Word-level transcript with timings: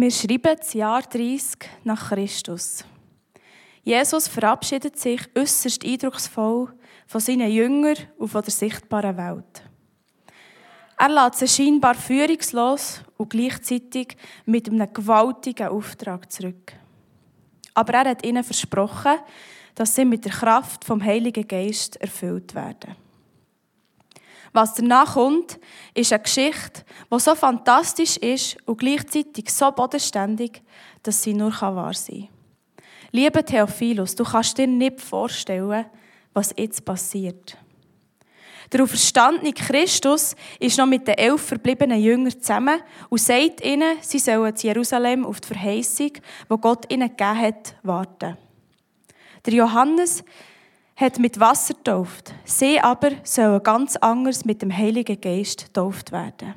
Wir 0.00 0.10
schreiben 0.10 0.56
das 0.58 0.72
Jahr 0.72 1.02
30 1.02 1.58
nach 1.84 2.08
Christus. 2.08 2.86
Jesus 3.82 4.28
verabschiedet 4.28 4.98
sich 4.98 5.20
äußerst 5.36 5.84
eindrucksvoll 5.84 6.72
von 7.06 7.20
seinen 7.20 7.50
Jüngern 7.50 7.98
und 8.16 8.28
von 8.28 8.40
der 8.40 8.50
sichtbaren 8.50 9.18
Welt. 9.18 9.62
Er 10.96 11.08
lässt 11.10 11.40
sie 11.40 11.48
scheinbar 11.48 11.94
führungslos 11.94 13.02
und 13.18 13.28
gleichzeitig 13.28 14.16
mit 14.46 14.70
einem 14.70 14.90
gewaltigen 14.90 15.68
Auftrag 15.68 16.32
zurück. 16.32 16.72
Aber 17.74 17.92
er 17.92 18.08
hat 18.08 18.24
ihnen 18.24 18.42
versprochen, 18.42 19.18
dass 19.74 19.94
sie 19.94 20.06
mit 20.06 20.24
der 20.24 20.32
Kraft 20.32 20.82
vom 20.82 21.04
Heiligen 21.04 21.46
Geist 21.46 21.96
erfüllt 21.96 22.54
werden. 22.54 22.96
Was 24.52 24.74
danach 24.74 25.14
kommt, 25.14 25.58
ist 25.94 26.12
eine 26.12 26.22
Geschichte, 26.22 26.82
die 27.12 27.20
so 27.20 27.34
fantastisch 27.34 28.16
ist 28.16 28.56
und 28.66 28.78
gleichzeitig 28.78 29.50
so 29.50 29.70
bodenständig, 29.70 30.62
dass 31.02 31.22
sie 31.22 31.34
nur 31.34 31.52
wahr 31.60 31.94
sein 31.94 32.28
kann. 32.28 32.28
Lieber 33.12 33.44
Theophilus, 33.44 34.14
du 34.14 34.24
kannst 34.24 34.58
dir 34.58 34.66
nicht 34.66 35.00
vorstellen, 35.00 35.86
was 36.32 36.54
jetzt 36.56 36.84
passiert. 36.84 37.56
Der 38.72 38.84
auferstandene 38.84 39.52
Christus 39.52 40.36
ist 40.60 40.78
noch 40.78 40.86
mit 40.86 41.06
den 41.06 41.18
elf 41.18 41.42
verbliebenen 41.42 42.00
Jüngern 42.00 42.40
zusammen 42.40 42.80
und 43.08 43.20
sagt 43.20 43.64
ihnen, 43.64 43.98
sie 44.00 44.20
sollen 44.20 44.54
zu 44.54 44.68
Jerusalem 44.68 45.26
auf 45.26 45.40
die 45.40 45.48
Verheißung, 45.48 46.12
wo 46.48 46.56
Gott 46.56 46.90
ihnen 46.92 47.08
gegeben 47.08 47.40
hat, 47.40 47.74
warten. 47.82 48.36
Der 49.44 49.54
Johannes 49.54 50.22
hat 51.00 51.18
mit 51.18 51.40
Wasser 51.40 51.74
getauft. 51.74 52.34
Sie 52.44 52.78
aber 52.78 53.12
sollen 53.24 53.62
ganz 53.62 53.96
anders 53.96 54.44
mit 54.44 54.60
dem 54.60 54.76
Heiligen 54.76 55.18
Geist 55.18 55.66
getauft 55.66 56.12
werden. 56.12 56.54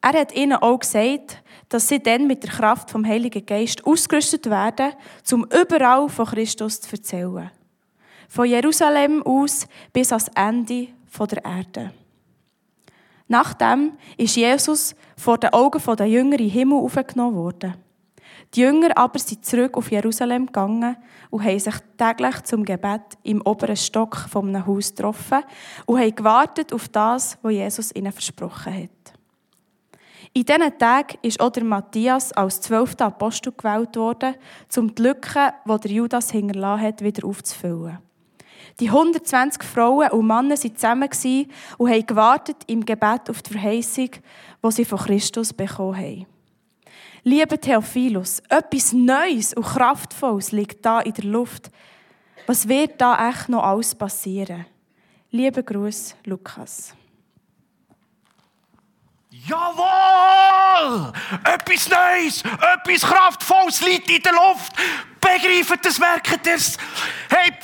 Er 0.00 0.18
hat 0.18 0.34
ihnen 0.34 0.56
auch 0.56 0.78
gesagt, 0.80 1.42
dass 1.68 1.88
sie 1.88 2.02
dann 2.02 2.26
mit 2.26 2.42
der 2.42 2.50
Kraft 2.50 2.90
vom 2.90 3.06
Heiligen 3.06 3.44
Geist 3.44 3.86
ausgerüstet 3.86 4.48
werden, 4.48 4.94
um 5.30 5.44
überall 5.44 6.08
von 6.08 6.26
Christus 6.26 6.80
zu 6.80 6.96
erzählen. 6.96 7.50
Von 8.28 8.46
Jerusalem 8.46 9.22
aus 9.22 9.68
bis 9.92 10.10
ans 10.10 10.28
Ende 10.34 10.88
der 11.18 11.44
Erde. 11.44 11.92
Nachdem 13.28 13.92
ist 14.16 14.36
Jesus 14.36 14.96
vor 15.16 15.38
den 15.38 15.52
Augen 15.52 15.96
der 15.96 16.06
Jünger 16.06 16.32
in 16.32 16.48
den 16.48 16.50
Himmel 16.50 16.78
aufgenommen 16.78 17.36
worden. 17.36 17.74
Die 18.54 18.60
Jünger 18.60 18.96
aber 18.98 19.18
sind 19.18 19.46
zurück 19.46 19.78
auf 19.78 19.90
Jerusalem 19.90 20.46
gegangen 20.46 20.96
und 21.30 21.42
haben 21.42 21.58
sich 21.58 21.74
täglich 21.96 22.42
zum 22.42 22.64
Gebet 22.64 23.00
im 23.22 23.40
oberen 23.42 23.76
Stock 23.76 24.26
einem 24.34 24.66
Haus 24.66 24.94
getroffen 24.94 25.42
und 25.86 25.98
haben 25.98 26.14
gewartet 26.14 26.72
auf 26.72 26.88
das, 26.88 27.38
was 27.40 27.52
Jesus 27.52 27.94
ihnen 27.94 28.12
versprochen 28.12 28.74
hat. 28.74 28.90
In 30.34 30.44
diesen 30.44 30.78
Tagen 30.78 31.18
ist 31.22 31.40
auch 31.40 31.50
der 31.50 31.64
Matthias 31.64 32.32
als 32.32 32.60
zwölfter 32.60 33.06
Apostel 33.06 33.52
gewählt 33.52 33.96
worden, 33.96 34.34
um 34.76 34.94
die 34.94 35.02
Lücke, 35.02 35.52
die 35.66 35.80
der 35.80 35.90
Judas 35.90 36.30
hinterlassen 36.30 36.82
hat, 36.82 37.02
wieder 37.02 37.26
aufzufüllen. 37.26 37.98
Die 38.80 38.88
120 38.88 39.62
Frauen 39.62 40.10
und 40.10 40.26
Männer 40.26 40.56
waren 40.56 40.76
zusammen 40.76 41.08
und 41.78 41.90
haben 41.90 42.06
gewartet 42.06 42.56
im 42.66 42.84
Gebet 42.84 43.28
auf 43.28 43.42
die 43.42 43.52
Verheißung, 43.52 44.10
die 44.64 44.70
sie 44.72 44.84
von 44.84 44.98
Christus 44.98 45.52
bekommen 45.52 45.96
haben. 45.96 46.31
Lieber 47.24 47.60
Theophilus, 47.60 48.40
etwas 48.48 48.92
Neues 48.92 49.54
und 49.54 49.64
Kraftvolles 49.64 50.50
liegt 50.50 50.84
da 50.84 51.00
in 51.00 51.14
der 51.14 51.24
Luft. 51.24 51.70
Was 52.46 52.66
wird 52.66 53.00
da 53.00 53.28
echt 53.28 53.48
noch 53.48 53.62
alles 53.62 53.94
passieren? 53.94 54.66
Lieber 55.30 55.62
Gruß, 55.62 56.16
Lukas. 56.24 56.94
Jawohl! 59.30 61.12
Etwas 61.44 61.88
Neues, 61.88 62.42
etwas 62.42 63.02
Kraftvolles 63.08 63.80
liegt 63.82 64.10
in 64.10 64.22
der 64.22 64.32
Luft. 64.32 64.72
Begreift 65.20 65.84
das, 65.84 65.98
merkt 65.98 66.46
ihr 66.46 66.58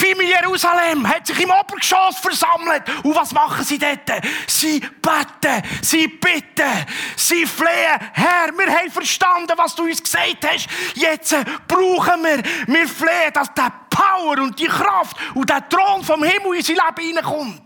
Die 0.01 0.07
Familie 0.07 0.39
Jerusalem 0.41 1.09
hat 1.09 1.27
sich 1.27 1.41
im 1.41 1.51
Obergeschoss 1.51 2.19
versammelt. 2.19 2.83
Und 3.03 3.15
was 3.15 3.33
machen 3.33 3.65
sie 3.65 3.79
dort? 3.79 4.01
Sie 4.47 4.81
beten, 4.81 5.63
sie 5.83 6.09
bitten, 6.09 6.87
sie 7.17 7.47
flehen. 7.47 7.99
Herr, 8.13 8.57
wir 8.57 8.67
haben 8.67 8.91
verstanden, 8.91 9.53
was 9.57 9.75
du 9.75 9.85
uns 9.85 10.03
gesagt 10.03 10.47
hast. 10.47 10.69
Jetzt 10.95 11.35
brauchen 11.67 12.23
wir, 12.23 12.43
wir 12.67 12.89
flehen, 12.89 13.33
dass 13.33 13.53
der 13.55 13.73
Power 13.91 14.39
und 14.39 14.59
die 14.59 14.67
Kraft 14.67 15.17
und 15.35 15.49
der 15.49 15.69
Thron 15.69 16.05
vom 16.05 16.23
Himmel 16.23 16.53
in 16.53 16.59
unser 16.59 16.73
Leben 16.75 17.09
hineinkommt 17.09 17.63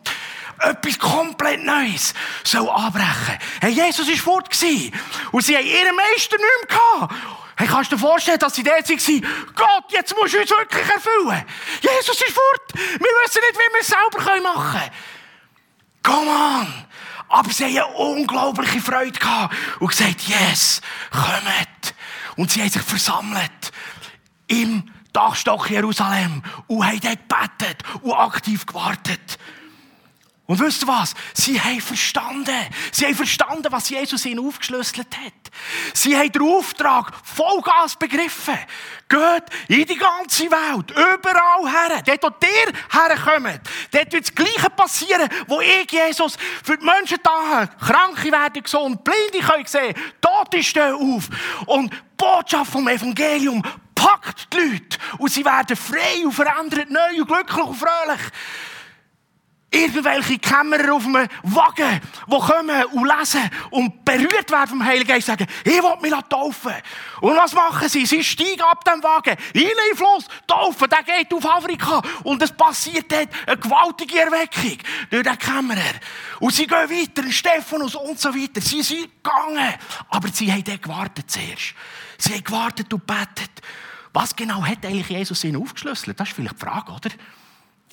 etwas 0.59 0.99
komplett 0.99 1.65
Neues 1.65 2.15
soll 2.45 2.69
anbrechen. 2.69 3.39
Hey, 3.61 3.73
Jesus 3.73 4.07
war 4.09 4.17
fort. 4.17 4.49
Und 5.33 5.45
sie 5.45 5.57
haben 5.57 5.67
ihren 5.67 5.97
Meister 5.97 6.37
nicht 6.37 6.71
mehr 6.71 6.79
gehabt. 6.79 7.15
Hey, 7.63 7.69
kannst 7.69 7.93
du 7.93 7.97
dir 7.97 8.01
vorstellen, 8.01 8.41
dass 8.41 8.57
sie 8.57 8.65
dort 8.65 8.89
waren? 8.89 9.27
Gott, 9.55 9.85
jetzt 9.91 10.17
musst 10.17 10.35
du 10.35 10.41
uns 10.41 10.51
wirklich 10.51 10.85
erfüllen. 10.85 11.45
Jesus 11.81 12.21
ist 12.21 12.33
fort. 12.33 12.73
Wir 12.75 12.99
wissen 12.99 13.41
nicht, 13.41 13.55
wie 13.55 13.73
wir 13.73 13.81
es 13.81 13.87
selber 13.87 14.43
machen 14.43 14.81
können. 14.81 14.91
Come 16.03 16.29
on. 16.29 16.75
Aber 17.29 17.51
sie 17.53 17.67
haben 17.67 17.77
eine 17.77 17.95
unglaubliche 17.99 18.81
Freude 18.81 19.17
gehabt 19.17 19.55
und 19.79 19.87
gesagt, 19.87 20.23
yes, 20.23 20.81
kommt. 21.13 21.95
Und 22.35 22.51
sie 22.51 22.63
haben 22.63 22.71
sich 22.71 22.83
versammelt 22.83 23.71
im 24.49 24.91
Dachstock 25.13 25.71
Jerusalem 25.71 26.43
und 26.67 26.85
haben 26.85 26.99
dort 27.01 27.29
gebetet 27.29 27.85
und 28.03 28.13
aktiv 28.13 28.67
gewartet. 28.67 29.39
Und 30.53 30.61
wisst 30.61 30.83
ihr 30.83 30.89
was? 30.89 31.15
Sie 31.33 31.59
haben 31.59 31.81
verstanden. 31.81 32.55
Sie 32.91 33.07
haben 33.07 33.15
verstanden, 33.15 33.69
was 33.71 33.89
Jesus 33.89 34.27
ihnen 34.27 34.47
aufgeschlüsselt 34.47 35.17
hat. 35.17 35.33
Sie 35.95 36.15
haben 36.15 36.31
den 36.31 36.43
Auftrag 36.43 37.11
Vollgas 37.25 37.97
begriffen. 37.97 38.59
Geht 39.09 39.45
in 39.69 39.87
die 39.87 39.97
ganze 39.97 40.51
Welt, 40.51 40.91
überall 40.91 41.71
her. 41.71 42.03
Dort, 42.05 42.23
wo 42.23 42.47
ihr 42.47 43.09
herkommt, 43.09 43.61
dort 43.93 44.13
wird 44.13 44.25
das 44.27 44.35
Gleiche 44.35 44.69
passieren, 44.77 45.27
wo 45.47 45.63
ich, 45.63 45.91
Jesus, 45.91 46.37
für 46.63 46.77
die 46.77 46.85
Menschen 46.85 47.17
da. 47.23 47.67
Kranke 47.67 48.31
werden 48.31 48.63
gesund, 48.63 49.03
Blinde 49.03 49.39
können 49.39 49.65
sehen, 49.65 49.95
Tote 50.21 50.63
stehen 50.63 50.93
auf. 50.93 51.31
Und 51.65 51.95
die 51.95 51.97
Botschaft 52.19 52.73
vom 52.73 52.87
Evangelium 52.89 53.63
packt 53.95 54.53
die 54.53 54.59
Leute. 54.59 54.99
Und 55.17 55.33
sie 55.33 55.47
werden 55.47 55.77
frei 55.77 56.27
und 56.27 56.33
verändert, 56.33 56.91
neu 56.91 57.23
und 57.23 57.27
glücklich 57.27 57.65
und 57.65 57.75
fröhlich 57.75 58.21
irgendwelche 59.73 60.39
Kämmerer 60.39 60.95
auf 60.95 61.07
einem 61.07 61.29
Wagen, 61.43 62.01
die 62.27 62.39
kommen 62.39 62.85
und 62.93 63.07
lesen 63.07 63.51
und 63.71 64.05
berührt 64.05 64.51
werden 64.51 64.69
vom 64.69 64.85
Heiligen 64.85 65.09
Geist, 65.09 65.27
sagen, 65.27 65.47
ich 65.65 65.83
will 65.83 65.97
mich 66.03 66.13
taufen. 66.29 66.75
Und 67.21 67.37
was 67.37 67.55
machen 67.55 67.89
sie? 67.89 68.05
Sie 68.05 68.23
steigen 68.23 68.61
ab 68.61 68.85
dem 68.85 69.03
Wagen, 69.03 69.37
in 69.55 69.63
den 69.63 69.97
Fluss, 69.97 70.27
taufen, 70.47 70.89
der 70.89 71.03
geht 71.03 71.33
auf 71.33 71.45
Afrika. 71.47 72.03
Und 72.23 72.43
es 72.43 72.53
passiert 72.53 73.11
dort 73.11 73.29
eine 73.47 73.57
gewaltige 73.57 74.21
Erweckung 74.21 74.79
durch 75.11 75.23
den 75.23 75.39
Kämmerer. 75.39 75.95
Und 76.41 76.53
sie 76.53 76.67
gehen 76.67 76.91
weiter, 76.91 77.31
Stephanus 77.31 77.95
und 77.95 78.21
so 78.21 78.35
weiter. 78.35 78.61
Sie 78.61 78.83
sind 78.83 79.09
gegangen. 79.23 79.75
Aber 80.11 80.29
sie 80.29 80.53
haben 80.53 80.65
dort 80.65 80.83
gewartet 80.83 81.31
zuerst. 81.31 81.75
Sie 82.19 82.35
haben 82.35 82.45
gewartet 82.45 82.93
und 82.93 83.07
betet. 83.07 83.51
Was 84.13 84.37
genau 84.37 84.63
hat 84.65 84.85
eigentlich 84.85 85.09
Jesus 85.09 85.43
ihnen 85.45 85.63
aufgeschlüsselt? 85.63 86.21
Das 86.21 86.29
ist 86.29 86.35
vielleicht 86.35 86.57
die 86.57 86.65
Frage, 86.65 86.93
oder? 86.93 87.11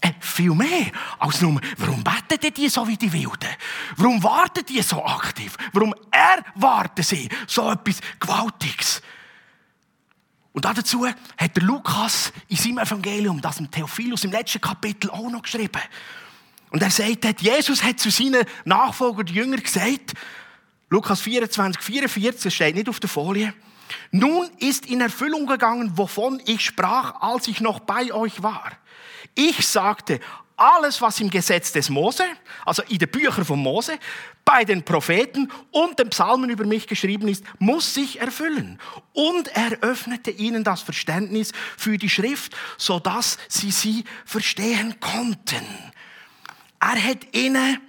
Äh, 0.02 0.14
viel 0.20 0.52
mehr 0.52 0.92
als 1.18 1.42
nur, 1.42 1.60
warum 1.78 2.04
beten 2.04 2.54
die 2.54 2.70
so 2.70 2.88
wie 2.88 2.96
die 2.96 3.12
Wilden? 3.12 3.50
Warum 3.98 4.24
warten 4.24 4.66
die 4.66 4.82
so 4.82 5.04
aktiv? 5.04 5.58
Warum 5.74 5.94
erwarten 6.12 7.04
sie 7.04 7.28
so 7.48 7.70
etwas 7.72 8.00
Gewaltiges? 8.20 9.02
Und 10.54 10.66
dazu 10.66 11.06
hat 11.06 11.56
der 11.56 11.64
Lukas 11.64 12.32
in 12.48 12.58
seinem 12.58 12.80
Evangelium, 12.80 13.42
das 13.42 13.59
im 13.59 13.70
Theophilus 13.70 14.24
im 14.24 14.32
letzten 14.32 14.62
Kapitel 14.62 15.09
auch 15.09 15.30
noch 15.30 15.42
geschrieben. 15.42 15.82
Und 16.72 16.82
er 16.82 16.92
sagt, 16.92 17.42
Jesus 17.42 17.84
hat 17.84 18.00
zu 18.00 18.09
seinen 18.09 18.46
Nachfolgern, 18.66 19.26
den 19.26 19.36
Jüngern 19.36 19.62
gesagt, 19.62 20.14
Lukas 20.90 21.22
24, 21.22 21.82
44, 21.82 22.53
steht 22.53 22.76
nicht 22.76 22.90
auf 22.90 23.00
der 23.00 23.09
Folie, 23.09 23.53
nun 24.12 24.50
ist 24.59 24.85
in 24.85 25.02
Erfüllung 25.02 25.46
gegangen, 25.46 25.97
wovon 25.97 26.41
ich 26.46 26.62
sprach, 26.62 27.22
als 27.22 27.47
ich 27.47 27.59
noch 27.59 27.79
bei 27.79 28.12
euch 28.14 28.41
war. 28.41 28.72
Ich 29.35 29.67
sagte, 29.67 30.20
alles, 30.59 31.02
was 31.02 31.20
im 31.22 31.29
Gesetz 31.29 31.72
des 31.72 31.90
Mose, 31.90 32.26
also 32.66 32.84
in 32.90 32.97
den 32.97 33.09
Büchern 33.09 33.46
von 33.46 33.59
Mose, 33.59 33.97
bei 34.43 34.66
den 34.66 34.84
Propheten 34.84 35.52
und 35.72 35.97
den 35.99 36.09
Psalmen 36.09 36.49
über 36.49 36.66
mich 36.66 36.87
geschrieben 36.87 37.28
ist, 37.28 37.43
muss 37.59 37.93
sich 37.93 38.20
erfüllen. 38.20 38.79
Und 39.14 39.47
er 39.49 39.78
öffnete 39.81 40.31
ihnen 40.31 40.64
das 40.64 40.81
Verständnis 40.81 41.52
für 41.78 41.97
die 41.97 42.09
Schrift, 42.09 42.55
so 42.78 42.99
dass 42.99 43.37
sie 43.47 43.72
sie 43.72 44.03
verstehen 44.26 44.99
konnten. 44.99 45.66
Er 46.79 47.03
hat 47.03 47.35
ihnen 47.35 47.79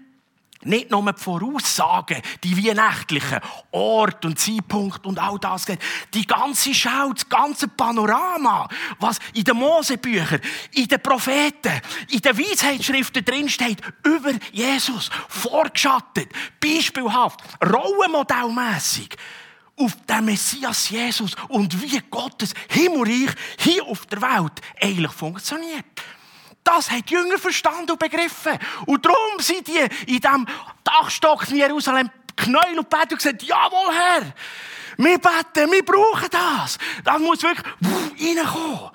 nicht 0.62 0.90
nur 0.90 1.12
die 1.12 1.20
Voraussagen, 1.20 2.20
die 2.44 2.56
wie 2.56 2.72
nächtlichen 2.72 3.40
Ort 3.70 4.24
und 4.24 4.38
Zeitpunkt 4.38 5.06
und 5.06 5.18
all 5.18 5.38
das. 5.38 5.66
Die 6.12 6.26
ganze 6.26 6.74
Schau, 6.74 7.12
das 7.12 7.28
ganze 7.28 7.68
Panorama, 7.68 8.68
was 8.98 9.18
in 9.34 9.44
den 9.44 9.56
Mosebüchern, 9.56 10.40
in 10.72 10.88
den 10.88 11.02
Propheten, 11.02 11.80
in 12.10 12.20
den 12.20 12.38
Weisheitsschriften 12.38 13.24
drinsteht, 13.24 13.80
über 14.04 14.32
Jesus, 14.52 15.10
vorgeschattet, 15.28 16.30
beispielhaft, 16.60 17.40
rollenmodellmässig, 17.64 19.16
auf 19.76 19.96
den 20.06 20.26
Messias 20.26 20.90
Jesus 20.90 21.34
und 21.48 21.80
wie 21.80 22.02
Gottes 22.10 22.52
Himmelreich 22.68 23.30
hier 23.58 23.84
auf 23.86 24.04
der 24.06 24.20
Welt 24.20 24.60
eigentlich 24.80 25.12
funktioniert. 25.12 25.86
Das 26.64 26.90
hat 26.90 27.08
die 27.08 27.14
Jünger 27.14 27.38
verstanden 27.38 27.92
und 27.92 27.98
begriffen. 27.98 28.58
Und 28.86 29.04
darum 29.04 29.38
sind 29.38 29.66
die 29.66 29.78
in 30.06 30.20
diesem 30.20 30.46
Dachstock 30.84 31.48
in 31.50 31.56
Jerusalem 31.56 32.10
knäuel 32.36 32.78
und 32.78 32.88
beten 32.90 33.12
und 33.12 33.18
gesagt, 33.18 33.42
jawohl 33.42 33.94
Herr, 33.94 34.32
wir 34.96 35.18
beten, 35.18 35.72
wir 35.72 35.84
brauchen 35.84 36.28
das. 36.30 36.78
Das 37.04 37.18
muss 37.18 37.42
wirklich 37.42 37.66
reinkommen. 38.20 38.90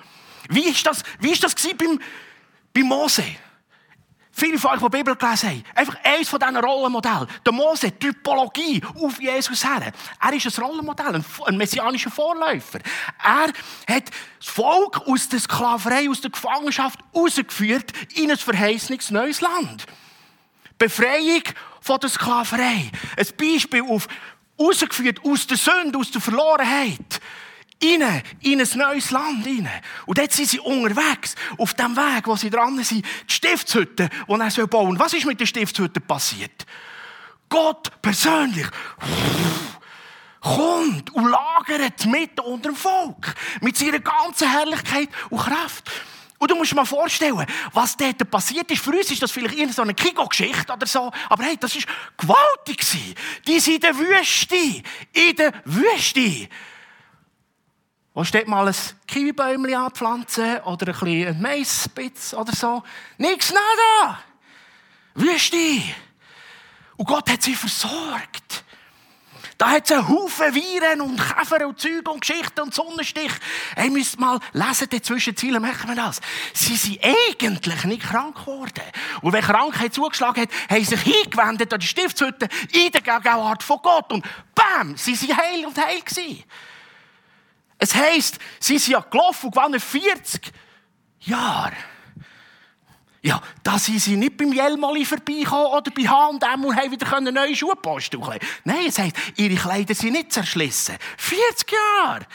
Wie 0.48 0.68
ist 0.68 0.86
das, 0.86 1.02
wie 1.18 1.32
ist 1.32 1.42
das 1.42 1.54
beim, 1.54 2.00
bei 2.72 2.82
Mose? 2.82 3.24
Viele 4.38 4.58
von 4.58 4.72
euch, 4.72 4.80
die 4.80 5.02
gelesen 5.02 5.48
haben, 5.48 5.64
einfach 5.74 5.96
eines 6.04 6.28
von 6.28 6.38
diesen 6.38 6.56
Rollenmodellen. 6.58 7.26
Der 7.42 7.52
Mose, 7.54 7.98
Typologie 7.98 8.82
auf 9.02 9.18
Jesus 9.18 9.64
her. 9.64 9.90
Er 10.20 10.32
ist 10.34 10.58
ein 10.58 10.62
Rollenmodell, 10.62 11.24
ein, 11.46 11.56
messianischer 11.56 12.10
Vorläufer. 12.10 12.80
Er 13.24 13.46
hat 13.94 14.10
das 14.38 14.48
Volk 14.48 15.06
aus 15.06 15.30
der 15.30 15.40
Sklaverei, 15.40 16.10
aus 16.10 16.20
der 16.20 16.30
Gefangenschaft 16.30 17.00
rausgeführt 17.14 17.92
in 18.14 18.30
ein 18.30 18.36
verheißendes 18.36 19.10
neues 19.10 19.40
Land. 19.40 19.86
Befreiung 20.76 21.44
von 21.80 21.98
der 21.98 22.10
Sklaverei. 22.10 22.90
Ein 23.16 23.26
Beispiel 23.38 23.84
auf 23.88 24.06
rausgeführt 24.60 25.20
aus 25.24 25.46
der 25.46 25.56
Sünde, 25.56 25.98
aus 25.98 26.10
der 26.10 26.20
Verlorenheit 26.20 27.22
rein, 27.82 28.22
in 28.40 28.60
ein 28.60 28.68
neues 28.74 29.10
Land 29.10 29.46
rein. 29.46 29.68
Und 30.06 30.18
dort 30.18 30.32
sind 30.32 30.48
sie 30.48 30.60
unterwegs, 30.60 31.34
auf 31.58 31.74
dem 31.74 31.96
Weg, 31.96 32.26
wo 32.26 32.36
sie 32.36 32.50
dran 32.50 32.82
sind, 32.82 33.04
die 33.04 33.32
Stiftshütte, 33.32 34.08
die 34.28 34.32
er 34.32 34.66
bauen 34.66 34.90
soll. 34.90 34.98
Was 34.98 35.12
ist 35.12 35.26
mit 35.26 35.40
der 35.40 35.46
Stiftshütte 35.46 36.00
passiert? 36.00 36.66
Gott 37.48 37.90
persönlich 38.02 38.66
kommt 40.40 41.14
und 41.14 41.28
lagert 41.28 42.06
mitten 42.06 42.40
unter 42.40 42.70
dem 42.70 42.76
Volk. 42.76 43.34
Mit 43.60 43.76
seiner 43.76 44.00
ganzen 44.00 44.50
Herrlichkeit 44.50 45.08
und 45.30 45.38
Kraft. 45.38 45.90
Und 46.38 46.50
du 46.50 46.54
musst 46.54 46.72
dir 46.72 46.76
mal 46.76 46.84
vorstellen, 46.84 47.46
was 47.72 47.96
dort 47.96 48.30
passiert 48.30 48.70
ist. 48.70 48.82
Für 48.82 48.90
uns 48.90 49.10
ist 49.10 49.22
das 49.22 49.30
vielleicht 49.30 49.56
eher 49.56 49.72
so 49.72 49.82
eine 49.82 49.94
Kigo-Geschichte 49.94 50.72
oder 50.72 50.86
so. 50.86 51.10
Aber 51.30 51.44
hey, 51.44 51.56
das 51.58 51.74
war 51.74 51.82
gewaltig. 52.16 52.84
Die 53.46 53.58
sind 53.58 53.76
in 53.76 53.80
der 53.80 53.98
Wüste. 53.98 54.82
In 55.12 55.36
der 55.36 55.52
Wüste. 55.64 56.48
Wo 58.16 58.24
steht 58.24 58.48
mal 58.48 58.66
ein 58.66 58.74
Kiwibäumchen 59.06 59.74
anpflanzen 59.74 60.60
oder 60.60 60.86
ein 60.86 60.98
bisschen 60.98 61.42
Maisspitz 61.42 62.32
oder 62.32 62.50
so? 62.54 62.82
Nichts 63.18 63.52
nada! 63.52 64.20
Wüste! 65.14 65.82
Und 66.96 67.06
Gott 67.06 67.30
hat 67.30 67.42
sie 67.42 67.54
versorgt. 67.54 68.64
Da 69.58 69.68
hat 69.68 69.84
es 69.84 69.92
einen 69.92 70.08
Haufen 70.08 70.54
Viren 70.54 71.02
und 71.02 71.18
Käfer 71.18 71.66
und 71.66 71.78
Züge 71.78 72.10
und 72.10 72.22
Geschichten 72.22 72.60
und 72.60 72.72
Sonnenstich. 72.74 73.32
Ihr 73.76 73.90
müsst 73.90 74.18
mal 74.18 74.40
lesen, 74.54 74.88
die 74.90 75.02
Zwischenziele 75.02 75.60
merken 75.60 75.88
wir 75.88 75.96
das. 75.96 76.22
Sie 76.54 76.76
sind 76.76 76.98
eigentlich 77.04 77.84
nicht 77.84 78.02
krank 78.02 78.38
geworden. 78.38 78.82
Und 79.20 79.34
wenn 79.34 79.44
Krankheit 79.44 79.92
zugeschlagen 79.92 80.44
hat, 80.44 80.50
haben 80.70 80.84
sie 80.84 80.96
sich 80.96 81.02
hingewendet 81.02 81.70
an 81.70 81.80
die 81.80 81.86
Stiftshütte 81.86 82.48
in 82.72 82.90
der 82.92 83.02
Gegenwart 83.02 83.62
von 83.62 83.78
Gott. 83.82 84.10
Und 84.10 84.24
bam, 84.54 84.96
sie 84.96 85.14
sind 85.14 85.36
heil 85.36 85.66
und 85.66 85.76
heil 85.76 86.00
gewesen. 86.00 86.44
Es 87.78 87.94
heisst, 87.94 88.38
sie 88.58 88.78
sind 88.78 88.92
ja 88.92 89.00
gelaufen 89.00 89.46
und 89.46 89.54
gewann 89.54 89.78
40 89.78 90.52
Jahre. 91.20 91.74
Ja, 93.22 93.42
da 93.64 93.78
sind 93.78 94.00
sie 94.00 94.16
nicht 94.16 94.36
beim 94.36 94.52
Jelmoli 94.52 95.04
vorbeigekommen 95.04 95.66
oder 95.66 95.90
bei 95.90 96.02
H&M 96.04 96.64
und 96.64 96.76
haben 96.76 96.90
wieder 96.92 97.20
neue 97.20 97.56
Schuhe 97.56 97.74
posten 97.74 98.20
Nein, 98.64 98.86
es 98.86 98.98
heisst, 98.98 99.16
ihre 99.36 99.56
Kleider 99.56 99.94
sind 99.94 100.12
nicht 100.12 100.32
zerschlissen. 100.32 100.96
40 101.18 101.72
Jahre. 101.72 102.26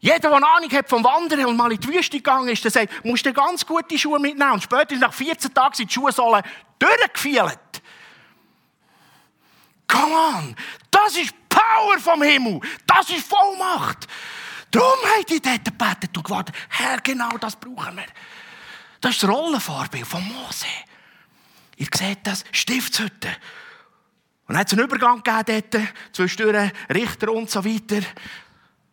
Jeder, 0.00 0.18
der 0.18 0.34
eine 0.34 0.46
Ahnung 0.46 0.70
hat 0.70 0.88
vom 0.88 1.02
Wandern 1.02 1.46
und 1.46 1.56
mal 1.56 1.72
in 1.72 1.80
die 1.80 1.88
Wüste 1.88 2.18
gegangen 2.18 2.48
ist, 2.48 2.62
der 2.62 2.70
sagt, 2.70 3.04
musst 3.04 3.26
du 3.26 3.32
ganz 3.32 3.66
gute 3.66 3.98
Schuhe 3.98 4.20
mitnehmen. 4.20 4.52
Und 4.52 4.62
später, 4.62 4.94
nach 4.96 5.12
14 5.12 5.52
Tagen, 5.52 5.74
sind 5.74 5.90
die 5.90 5.94
Schuhsohlen 5.94 6.42
durchgefielt. 6.78 7.58
Come 9.88 10.14
on! 10.14 10.56
Das 10.90 11.16
ist 11.16 11.34
Power 11.48 11.98
vom 11.98 12.22
Himmel! 12.22 12.60
Das 12.86 13.08
ist 13.10 13.26
Vollmacht! 13.26 14.06
Darum 14.70 14.98
haben 15.04 15.24
die 15.28 15.40
dort 15.40 15.64
gebetet 15.64 16.16
und 16.16 16.24
gewartet, 16.24 16.54
Herr, 16.68 16.98
genau 17.00 17.36
das 17.38 17.56
brauchen 17.56 17.96
wir. 17.96 18.06
Das 19.00 19.12
ist 19.12 19.22
das 19.22 19.30
Rollenvorbild 19.30 20.06
von 20.06 20.22
Mose. 20.26 20.66
Ihr 21.76 21.86
seht 21.94 22.26
das, 22.26 22.44
Stiftshütte. 22.52 23.28
Und 24.46 24.54
dann 24.54 24.58
hat 24.58 24.66
es 24.66 24.72
einen 24.72 24.84
Übergang 24.84 25.22
gegeben 25.22 25.62
dort, 25.70 25.88
zwischen 26.12 26.70
Richter 26.90 27.32
und 27.32 27.50
so 27.50 27.64
weiter. 27.64 28.00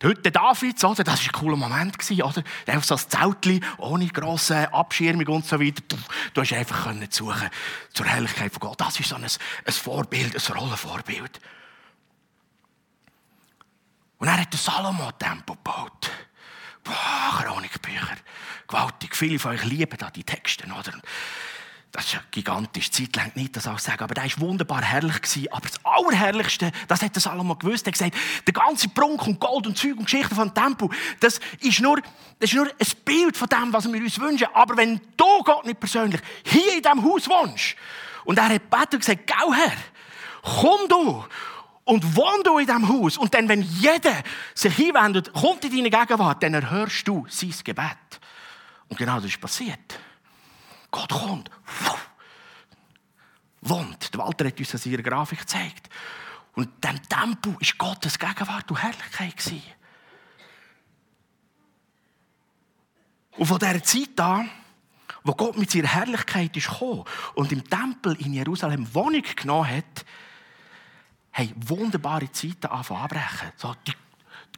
Die 0.01 0.07
Hütte 0.07 0.29
Davids, 0.29 0.83
oder? 0.83 1.03
Das 1.03 1.21
war 1.21 1.25
ein 1.25 1.31
cooler 1.31 1.55
Moment, 1.55 1.97
oder? 2.11 2.43
Einfach 2.67 2.83
so 2.83 2.95
ein 2.95 3.09
Zeltchen, 3.09 3.65
ohne 3.77 4.07
grosse 4.07 4.71
Abschirmung 4.73 5.27
und 5.27 5.45
so 5.45 5.59
weiter. 5.59 5.97
Du 6.33 6.41
hast 6.41 6.53
einfach 6.53 6.93
suchen 7.09 7.49
zur 7.93 8.05
Herrlichkeit 8.05 8.51
von 8.51 8.59
Gott. 8.59 8.81
Das 8.81 8.99
ist 8.99 9.09
so 9.09 9.15
ein, 9.15 9.23
ein 9.23 9.73
Vorbild, 9.73 10.35
ein 10.35 10.55
Rollenvorbild. 10.55 11.39
Und 14.17 14.27
er 14.27 14.41
hat 14.41 14.53
den 14.53 14.59
Salomo-Tempel 14.59 15.55
gebaut. 15.55 16.11
Boah, 16.83 17.43
Chronikbücher. 17.43 18.17
Gewaltig. 18.67 19.15
Viele 19.15 19.39
von 19.39 19.51
euch 19.51 19.63
lieben 19.65 19.97
da 19.97 20.09
die 20.09 20.23
Texte, 20.23 20.65
oder? 20.67 20.93
Das 21.91 22.13
ist 22.13 22.31
gigantisch. 22.31 22.91
Zeit 22.91 23.15
lang 23.15 23.31
nicht, 23.35 23.55
das 23.55 23.67
auch 23.67 23.79
sagen. 23.79 24.03
Aber 24.03 24.13
der 24.13 24.25
war 24.25 24.39
wunderbar 24.39 24.81
herrlich. 24.81 25.21
Gewesen. 25.21 25.51
Aber 25.51 25.67
das 25.67 25.79
Allerherrlichste, 25.83 26.71
das 26.87 27.01
hat 27.01 27.15
der 27.15 27.21
Salomo 27.21 27.55
gewusst. 27.55 27.87
Er 27.87 27.91
hat 27.91 27.93
gesagt, 27.93 28.15
der 28.45 28.53
ganze 28.53 28.89
Prunk 28.89 29.25
und 29.27 29.39
Gold 29.39 29.67
und 29.67 29.77
Zeug 29.77 29.97
und 29.97 30.03
Geschichten 30.03 30.35
vom 30.35 30.53
Tempel, 30.53 30.89
das 31.19 31.39
ist, 31.61 31.79
nur, 31.79 32.01
das 32.39 32.49
ist 32.49 32.53
nur 32.53 32.67
ein 32.67 33.03
Bild 33.05 33.37
von 33.37 33.47
dem, 33.47 33.71
was 33.71 33.91
wir 33.91 34.01
uns 34.01 34.19
wünschen. 34.19 34.47
Aber 34.53 34.75
wenn 34.75 34.99
du 35.15 35.43
Gott 35.43 35.65
nicht 35.65 35.79
persönlich 35.79 36.21
hier 36.43 36.75
in 36.75 36.83
diesem 36.83 37.03
Haus 37.03 37.29
wohnst, 37.29 37.75
und 38.25 38.37
er 38.39 38.49
hat 38.49 38.69
gebetet 38.69 38.93
und 38.93 38.99
gesagt, 38.99 39.27
geh 39.27 39.55
her, 39.55 39.77
komm 40.41 40.89
du 40.89 41.23
und 41.85 42.15
wohn 42.15 42.43
du 42.43 42.57
in 42.57 42.65
diesem 42.65 42.89
Haus. 42.89 43.17
Und 43.17 43.33
dann, 43.33 43.47
wenn 43.47 43.61
jeder 43.61 44.23
sich 44.53 44.75
hinwendet, 44.75 45.31
kommt 45.33 45.63
in 45.63 45.71
deine 45.71 45.89
Gegenwart, 45.89 46.43
dann 46.43 46.55
erhörst 46.55 47.07
du 47.07 47.25
sein 47.29 47.53
Gebet. 47.63 48.19
Und 48.89 48.97
genau 48.97 49.15
das 49.15 49.25
ist 49.25 49.39
passiert. 49.39 49.99
Gott 50.91 51.09
kommt, 51.09 51.49
wohnt. 53.61 54.13
Der 54.13 54.19
Walter 54.19 54.45
hat 54.45 54.59
uns 54.59 54.71
das 54.71 54.85
in 54.85 54.93
ihrer 54.93 55.03
Grafik 55.03 55.39
gezeigt. 55.39 55.89
Und 56.53 56.65
in 56.65 56.81
diesem 56.81 57.09
Tempel 57.09 57.53
war 57.53 57.89
Gottes 57.89 58.17
Gegenwart 58.17 58.69
und 58.71 58.81
Herrlichkeit. 58.81 59.53
Und 63.37 63.45
von 63.45 63.59
dieser 63.59 63.83
Zeit 63.83 64.19
an, 64.19 64.49
wo 65.23 65.33
Gott 65.33 65.57
mit 65.57 65.69
seiner 65.69 65.87
Herrlichkeit 65.87 66.55
ist 66.55 66.69
gekommen 66.69 67.03
und 67.33 67.51
im 67.51 67.67
Tempel 67.67 68.15
in 68.21 68.33
Jerusalem 68.33 68.87
Wohnung 68.93 69.23
genommen 69.35 69.69
hat, 69.69 70.05
haben 71.35 71.53
wunderbare 71.67 72.31
Zeiten 72.31 72.67
anfangen. 72.67 73.21
So 73.57 73.75
die 73.85 73.93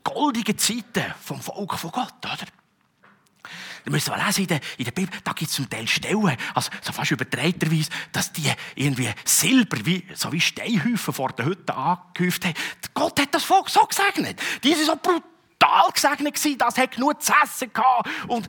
goldigen 0.03 0.57
Zeiten 0.57 1.13
vom 1.21 1.41
Volk 1.41 1.73
von 1.73 1.91
Gott, 1.91 2.13
oder? 2.23 2.47
Da 3.83 3.91
müssen 3.91 4.13
wir 4.13 4.25
lesen 4.25 4.41
in 4.41 4.47
der, 4.47 4.59
in 4.77 4.85
der 4.85 4.91
Bibel, 4.91 5.17
da 5.23 5.31
gibt 5.31 5.49
es 5.49 5.55
zum 5.55 5.69
Teil 5.69 5.87
Stellen, 5.87 6.37
also 6.53 6.69
so 6.81 6.91
fast 6.91 7.11
übertreiterweise, 7.11 7.89
dass 8.11 8.33
die 8.33 8.51
irgendwie 8.75 9.09
Silber, 9.23 9.77
wie, 9.85 10.05
so 10.13 10.31
wie 10.33 10.41
Steinhäufen 10.41 11.13
vor 11.13 11.29
der 11.29 11.45
Hütte 11.45 11.73
angehäuft 11.73 12.43
haben. 12.45 12.53
Gott 12.93 13.19
hat 13.19 13.33
das 13.33 13.45
Volk 13.45 13.69
so 13.69 13.85
gesegnet. 13.85 14.41
Die 14.63 14.73
sind 14.73 14.87
so 14.87 14.95
brutal 14.97 15.23
total 15.67 15.91
gesegnet 15.91 16.35
gewesen, 16.35 16.57
das 16.57 16.77
hat 16.77 16.91
genug 16.91 17.21
zu 17.21 17.33
essen 17.43 17.71
gehabt 17.73 18.09
und 18.27 18.47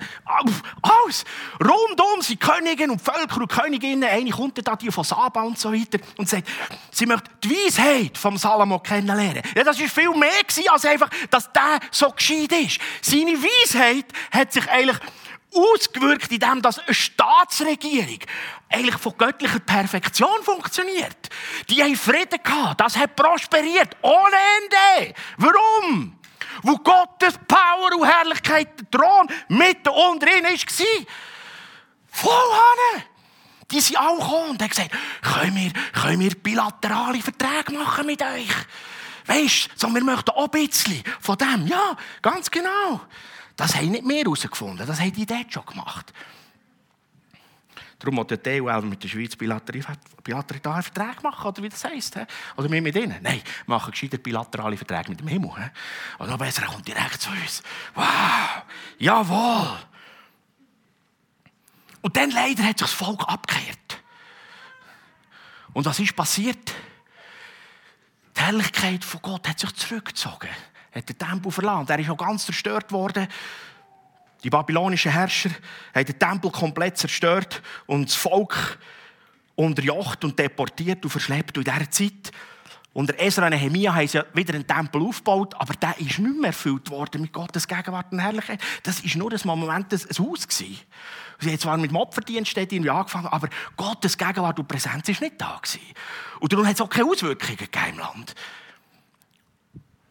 alles. 0.82 1.24
Rundum 1.60 2.22
sind 2.22 2.40
Könige 2.40 2.84
und 2.84 3.00
Völker 3.00 3.40
und 3.40 3.48
Königinnen, 3.48 4.08
eine 4.08 4.30
kommt 4.30 4.66
da 4.66 4.76
die 4.76 4.90
von 4.90 5.04
Saba 5.04 5.42
und 5.42 5.58
so 5.58 5.72
weiter 5.72 5.98
und 6.16 6.28
sagt, 6.28 6.48
sie 6.90 7.06
möchte 7.06 7.30
die 7.42 7.50
Weisheit 7.50 8.16
vom 8.16 8.36
Salomo 8.36 8.78
kennenlernen. 8.78 9.42
Ja, 9.54 9.64
das 9.64 9.80
war 9.80 9.88
viel 9.88 10.10
mehr 10.10 10.42
gewesen, 10.46 10.68
als 10.68 10.84
einfach, 10.84 11.10
dass 11.30 11.52
der 11.52 11.80
so 11.90 12.10
gescheit 12.10 12.52
ist. 12.52 12.80
Seine 13.02 13.32
Weisheit 13.32 14.06
hat 14.30 14.52
sich 14.52 14.68
eigentlich 14.68 14.98
ausgewirkt, 15.54 16.30
indem 16.30 16.60
dass 16.60 16.78
eine 16.78 16.94
Staatsregierung 16.94 18.18
eigentlich 18.68 18.96
von 18.96 19.16
göttlicher 19.16 19.60
Perfektion 19.60 20.42
funktioniert. 20.42 21.30
Die 21.70 21.82
haben 21.82 21.96
Frieden 21.96 22.38
gehabt, 22.42 22.80
das 22.80 22.96
hat 22.96 23.16
prosperiert, 23.16 23.96
ohne 24.02 24.36
Ende. 25.00 25.14
Warum? 25.38 26.17
Wo 26.62 26.76
Gottes 26.76 27.38
Power 27.46 27.96
und 27.96 28.06
Herrlichkeit 28.06 28.68
der 28.78 28.90
Thron 28.90 29.28
mitten 29.48 29.88
unten 29.88 30.20
drin 30.20 30.44
war. 30.44 31.06
Voll 32.10 32.32
Hanne. 32.32 33.04
Die 33.70 33.80
sind 33.80 33.98
auch 33.98 34.18
gekommen 34.18 34.50
und 34.50 34.62
haben 34.62 34.68
gesagt, 34.70 34.92
können 35.22 35.56
wir, 35.56 35.72
können 35.92 36.20
wir 36.20 36.34
bilaterale 36.34 37.20
Verträge 37.20 37.72
machen 37.72 38.06
mit 38.06 38.22
euch? 38.22 38.48
Weißt 39.26 39.66
du, 39.66 39.88
so, 39.88 39.94
wir 39.94 40.02
möchten 40.02 40.30
auch 40.30 40.44
ein 40.44 40.50
bisschen 40.50 41.02
von 41.20 41.36
dem. 41.36 41.66
Ja, 41.66 41.96
ganz 42.22 42.50
genau. 42.50 43.00
Das 43.56 43.74
haben 43.74 43.90
nicht 43.90 44.04
mehr 44.04 44.22
herausgefunden, 44.22 44.86
das 44.86 45.00
haben 45.00 45.12
die 45.12 45.26
dort 45.26 45.52
schon 45.52 45.66
gemacht. 45.66 46.12
Darum 47.98 48.14
muss 48.14 48.28
der 48.28 48.40
TUL 48.40 48.82
mit 48.82 49.02
der 49.02 49.08
Schweiz 49.08 49.34
bilaterale 49.34 49.82
Verträge 50.82 51.22
machen, 51.22 51.46
oder 51.48 51.62
wie 51.62 51.68
das 51.68 51.82
heisst. 51.84 52.14
He? 52.14 52.24
Oder 52.56 52.70
wir 52.70 52.80
mit 52.80 52.94
ihnen. 52.94 53.16
Nein, 53.22 53.42
wir 53.66 53.74
machen 53.74 53.90
gescheiter 53.90 54.18
bilaterale 54.18 54.76
Verträge 54.76 55.10
mit 55.10 55.20
dem 55.20 55.26
Himmel. 55.26 55.50
He? 55.56 55.70
Und 56.18 56.30
noch 56.30 56.38
besser, 56.38 56.62
er 56.62 56.68
kommt 56.68 56.86
direkt 56.86 57.20
zu 57.20 57.30
uns. 57.30 57.62
Wow, 57.94 58.62
jawohl. 58.98 59.78
Und 62.00 62.16
dann 62.16 62.30
leider 62.30 62.62
hat 62.62 62.78
sich 62.78 62.88
das 62.88 62.92
Volk 62.92 63.22
abgekehrt. 63.26 64.00
Und 65.72 65.84
was 65.84 65.98
ist 65.98 66.14
passiert? 66.14 66.72
Die 68.36 68.40
Herrlichkeit 68.40 69.04
von 69.04 69.20
Gott 69.22 69.48
hat 69.48 69.58
sich 69.58 69.74
zurückgezogen. 69.74 70.48
Hat 70.94 71.08
den 71.08 71.18
Tempel 71.18 71.50
verlassen. 71.50 71.88
Er 71.88 71.98
ist 71.98 72.10
auch 72.10 72.16
ganz 72.16 72.46
zerstört 72.46 72.92
worden. 72.92 73.26
Die 74.44 74.50
babylonischen 74.50 75.10
Herrscher 75.10 75.50
haben 75.94 76.06
den 76.06 76.18
Tempel 76.18 76.50
komplett 76.50 76.96
zerstört 76.96 77.62
und 77.86 78.08
das 78.08 78.14
Volk 78.14 78.78
unterjocht 79.56 80.24
und 80.24 80.38
deportiert 80.38 81.04
und 81.04 81.10
verschleppt. 81.10 81.58
Und 81.58 81.66
in 81.66 81.74
dieser 81.74 81.90
Zeit, 81.90 82.32
unter 82.92 83.18
Esra 83.18 83.46
und 83.46 83.50
Nehemiah, 83.50 83.94
haben 83.94 84.06
sie 84.06 84.22
wieder 84.34 84.54
einen 84.54 84.66
Tempel 84.66 85.02
aufgebaut, 85.02 85.54
aber 85.58 85.74
der 85.74 85.98
ist 85.98 86.20
nicht 86.20 86.40
mehr 86.40 86.48
erfüllt 86.48 86.88
worden 86.90 87.22
mit 87.22 87.32
Gottes 87.32 87.66
Gegenwart 87.66 88.12
und 88.12 88.20
Herrlichkeit. 88.20 88.60
Das 88.84 89.04
war 89.04 89.18
nur 89.18 89.32
ein 89.32 89.40
Moment, 89.44 89.92
ein 89.92 90.18
Haus. 90.18 90.46
Sie 90.48 90.78
haben 91.42 91.58
zwar 91.58 91.76
mit 91.76 91.90
dem 91.90 91.96
Opferdienst 91.96 92.56
angefangen, 92.56 93.26
aber 93.26 93.48
Gottes 93.76 94.16
Gegenwart 94.16 94.58
und 94.58 94.68
Präsenz 94.68 95.08
war 95.08 95.20
nicht 95.20 95.40
da. 95.40 95.60
Und 96.38 96.52
darum 96.52 96.66
hat 96.66 96.74
es 96.74 96.80
auch 96.80 96.88
keine 96.88 97.08
Auswirkungen 97.08 97.58
im 97.90 97.98
Land. 97.98 98.34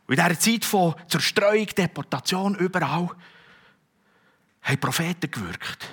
Und 0.07 0.17
in 0.17 0.25
dieser 0.25 0.39
Zeit 0.39 0.65
von 0.65 0.95
Zerstreuung, 1.07 1.67
Deportation, 1.67 2.55
überall, 2.55 3.09
haben 4.67 4.79
Propheten 4.79 5.31
gewirkt. 5.31 5.89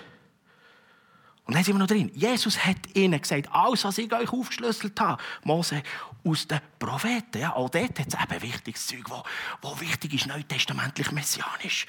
Und 1.46 1.54
dann 1.54 1.62
sind 1.62 1.74
wir 1.74 1.78
noch 1.78 1.86
drin. 1.86 2.10
Jesus 2.14 2.64
hat 2.64 2.76
ihnen 2.94 3.20
gesagt, 3.20 3.48
alles, 3.52 3.84
was 3.84 3.98
ich 3.98 4.10
euch 4.12 4.32
aufgeschlüsselt 4.32 4.98
habe, 4.98 5.22
Mose, 5.42 5.82
aus 6.24 6.48
den 6.48 6.60
Propheten. 6.78 7.38
Ja, 7.38 7.54
auch 7.54 7.68
dort 7.68 7.98
hat 7.98 8.08
es 8.08 8.14
eben 8.14 8.42
wichtiges 8.42 8.86
Zeug, 8.86 9.04
wo, 9.08 9.22
wo 9.60 9.78
wichtig 9.80 10.14
ist, 10.14 10.26
neutestamentlich 10.26 11.12
messianisch. 11.12 11.86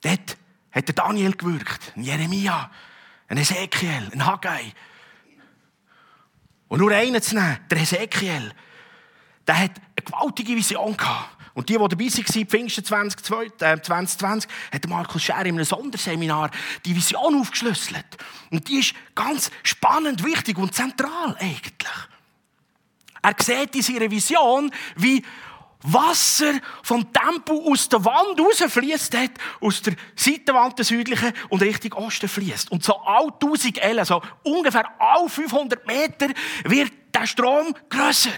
Dort 0.00 0.38
hat 0.72 0.88
der 0.88 0.94
Daniel 0.94 1.36
gewirkt, 1.36 1.92
ein 1.96 2.02
Jeremia, 2.02 2.70
ein 3.28 3.36
Ezekiel, 3.36 4.10
ein 4.12 4.24
Haggai. 4.24 4.72
Und 6.68 6.80
nur 6.80 6.92
einen 6.92 7.20
zu 7.20 7.34
nehmen, 7.34 7.58
der 7.70 7.78
Ezekiel, 7.78 8.54
der 9.46 9.58
hat 9.58 9.70
eine 9.70 10.04
gewaltige 10.04 10.56
Vision 10.56 10.96
gehabt. 10.96 11.33
Und 11.54 11.68
die, 11.68 11.74
die 11.74 11.78
dabei 11.78 12.04
waren, 12.04 12.46
Pfingsten 12.46 12.84
2020, 12.84 13.62
äh, 13.62 13.80
2020, 13.80 14.50
hat 14.72 14.88
Markus 14.88 15.22
Scher 15.22 15.40
in 15.46 15.54
einem 15.54 15.64
Sonderseminar 15.64 16.50
die 16.84 16.94
Vision 16.94 17.40
aufgeschlüsselt. 17.40 18.04
Und 18.50 18.68
die 18.68 18.80
ist 18.80 18.94
ganz 19.14 19.50
spannend, 19.62 20.24
wichtig 20.24 20.58
und 20.58 20.74
zentral 20.74 21.36
eigentlich. 21.38 21.92
Er 23.22 23.34
sieht 23.40 23.74
in 23.76 23.82
seiner 23.82 24.10
Vision, 24.10 24.70
wie 24.96 25.24
Wasser 25.84 26.54
vom 26.82 27.12
Tempel 27.12 27.60
aus 27.66 27.88
der 27.88 28.04
Wand 28.04 28.40
rausfließt 28.40 29.16
aus 29.60 29.82
der 29.82 29.94
Seitenwand 30.16 30.78
der 30.78 30.84
südlichen 30.84 31.32
und 31.50 31.62
Richtung 31.62 31.92
Osten 31.92 32.28
fließt. 32.28 32.72
Und 32.72 32.82
so 32.82 32.96
all 32.96 33.28
1000 33.28 33.78
Ellen, 33.82 33.98
also 33.98 34.22
ungefähr 34.42 34.90
all 34.98 35.28
500 35.28 35.86
Meter, 35.86 36.28
wird 36.64 36.92
der 37.14 37.26
Strom 37.26 37.74
grösser, 37.88 38.32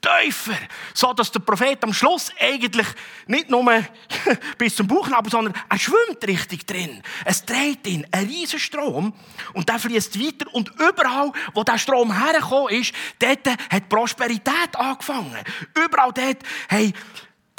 tiefer, 0.00 0.56
so 0.94 1.12
dass 1.12 1.32
der 1.32 1.40
Prophet 1.40 1.82
am 1.84 1.92
Schluss 1.92 2.30
eigentlich 2.38 2.86
nicht 3.26 3.50
nur 3.50 3.64
bis 4.58 4.76
zum 4.76 4.86
Bauchnabel, 4.86 5.30
sondern 5.30 5.54
er 5.68 5.78
schwimmt 5.78 6.26
richtig 6.26 6.66
drin. 6.66 7.02
Es 7.24 7.44
dreht 7.44 7.86
ihn, 7.86 8.06
ein 8.10 8.26
riesen 8.26 8.58
Strom 8.58 9.12
und 9.52 9.68
der 9.68 9.78
fließt 9.78 10.18
weiter 10.18 10.52
und 10.54 10.70
überall, 10.78 11.32
wo 11.54 11.64
der 11.64 11.78
Strom 11.78 12.16
hergekommen 12.16 12.74
ist, 12.74 12.94
dort 13.18 13.46
hat 13.48 13.88
Prosperität 13.88 14.76
angefangen. 14.76 15.38
Überall 15.74 16.12
dort 16.12 16.38
haben 16.70 16.94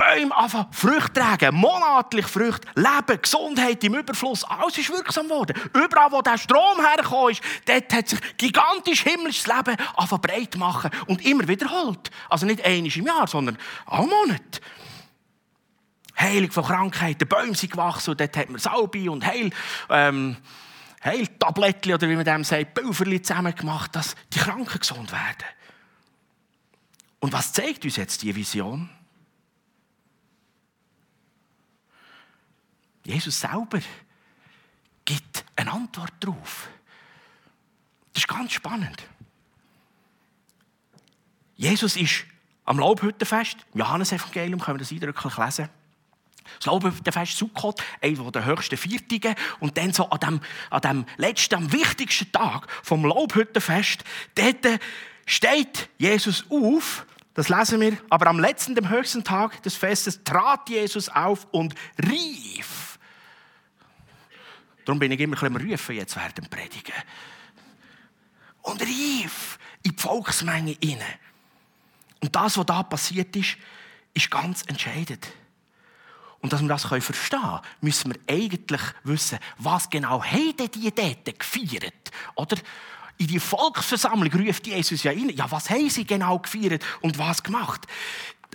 Bäume 0.01 0.35
anfangen, 0.35 0.65
Früchte 0.71 1.13
tragen, 1.13 1.55
monatlich 1.55 2.25
Früchte, 2.25 2.67
Leben, 2.73 3.21
Gesundheit 3.21 3.83
im 3.83 3.93
Überfluss, 3.93 4.43
alles 4.43 4.75
ist 4.79 4.89
wirksam 4.89 5.27
geworden. 5.27 5.55
Überall, 5.75 6.11
wo 6.11 6.23
der 6.23 6.39
Strom 6.39 6.83
hergekommen 6.83 7.31
ist, 7.31 7.43
dort 7.65 7.93
hat 7.93 8.09
sich 8.09 8.19
gigantisch 8.37 9.03
himmlisches 9.03 9.45
Leben 9.45 9.77
anfangen 9.95 10.21
breit 10.21 10.57
machen 10.57 10.89
und 11.05 11.23
immer 11.23 11.47
wiederholt. 11.47 12.09
Also 12.29 12.47
nicht 12.47 12.65
einmal 12.65 12.91
im 12.91 13.05
Jahr, 13.05 13.27
sondern 13.27 13.59
alle 13.85 14.07
Monate. 14.07 14.61
Heilung 16.19 16.51
von 16.51 16.63
Krankheiten, 16.63 17.27
Bäume 17.27 17.53
sind 17.53 17.71
gewachsen 17.71 18.11
und 18.11 18.19
dort 18.19 18.35
hat 18.35 18.49
man 18.49 18.59
Salbe 18.59 19.11
und 19.11 19.23
Heil, 19.23 19.51
ähm, 19.89 20.35
Heiltablettchen 21.03 21.93
oder 21.93 22.09
wie 22.09 22.15
man 22.15 22.25
dem 22.25 22.43
sagt, 22.43 22.73
Pulverli 22.73 23.21
zusammen 23.21 23.53
gemacht, 23.53 23.95
dass 23.95 24.15
die 24.33 24.39
Kranken 24.39 24.79
gesund 24.79 25.11
werden. 25.11 25.45
Und 27.19 27.33
was 27.33 27.53
zeigt 27.53 27.85
uns 27.85 27.97
jetzt 27.97 28.23
die 28.23 28.35
Vision? 28.35 28.89
Jesus 33.11 33.41
selber 33.41 33.79
gibt 35.03 35.43
eine 35.57 35.71
Antwort 35.71 36.13
darauf. 36.21 36.69
Das 38.13 38.23
ist 38.23 38.27
ganz 38.27 38.53
spannend. 38.53 39.03
Jesus 41.57 41.97
ist 41.97 42.23
am 42.63 42.79
Laubhüttenfest, 42.79 43.57
im 43.73 43.79
Johannesevangelium 43.81 44.61
können 44.61 44.77
wir 44.77 44.83
das 44.85 44.91
eindrücklich 44.91 45.37
lesen. 45.37 45.69
Das 46.57 46.65
Laubhüttenfest 46.65 47.37
Sukkot, 47.37 47.83
einer 48.01 48.31
der 48.31 48.45
höchsten 48.45 48.77
Viertigen. 48.77 49.35
Und 49.59 49.77
dann 49.77 49.93
so 49.93 50.09
an 50.09 50.19
dem, 50.19 50.41
an 50.69 50.81
dem 50.81 51.05
letzten, 51.17 51.55
am 51.55 51.71
wichtigsten 51.71 52.31
Tag 52.31 52.67
vom 52.83 53.05
Laubhüttenfest, 53.05 54.03
dort 54.35 54.79
steht 55.25 55.89
Jesus 55.97 56.45
auf 56.49 57.05
das 57.33 57.47
lesen 57.49 57.79
wir. 57.79 57.97
Aber 58.09 58.27
am 58.27 58.39
letzten, 58.39 58.75
dem 58.75 58.89
höchsten 58.89 59.23
Tag 59.23 59.63
des 59.63 59.75
Festes 59.75 60.23
trat 60.23 60.69
Jesus 60.69 61.09
auf 61.09 61.47
und 61.51 61.73
rief. 62.09 62.80
Darum 64.91 64.99
bin 64.99 65.13
ich 65.13 65.21
immer 65.21 65.41
ein 65.41 65.53
bisschen 65.53 65.71
rufen 65.71 65.95
jetzt 65.95 66.17
während 66.17 66.49
Predigen. 66.49 66.93
Und 68.61 68.81
rief 68.81 69.57
in 69.83 69.95
die 69.95 70.01
Volksmenge 70.01 70.75
hinein. 70.83 71.15
Und 72.19 72.35
das, 72.35 72.57
was 72.57 72.65
da 72.65 72.83
passiert 72.83 73.33
ist, 73.37 73.55
ist 74.13 74.29
ganz 74.29 74.63
entscheidend. 74.63 75.29
Und 76.41 76.51
dass 76.51 76.61
wir 76.61 76.67
das 76.67 76.83
verstehen 76.83 77.39
können, 77.39 77.61
müssen 77.79 78.13
wir 78.13 78.19
eigentlich 78.35 78.81
wissen, 79.05 79.39
was 79.59 79.89
genau 79.89 80.21
haben 80.21 80.57
die 80.57 80.91
dort 80.93 81.39
gefeiert? 81.39 82.11
Oder? 82.35 82.57
In 83.21 83.27
die 83.27 83.39
Volksversammlung 83.39 84.33
ruft 84.33 84.65
Jesus 84.65 85.03
ja 85.03 85.11
rein. 85.11 85.29
Ja, 85.29 85.45
was 85.51 85.69
haben 85.69 85.87
sie 85.91 86.05
genau 86.05 86.39
gefeiert 86.39 86.83
und 87.01 87.19
was 87.19 87.43
gemacht? 87.43 87.85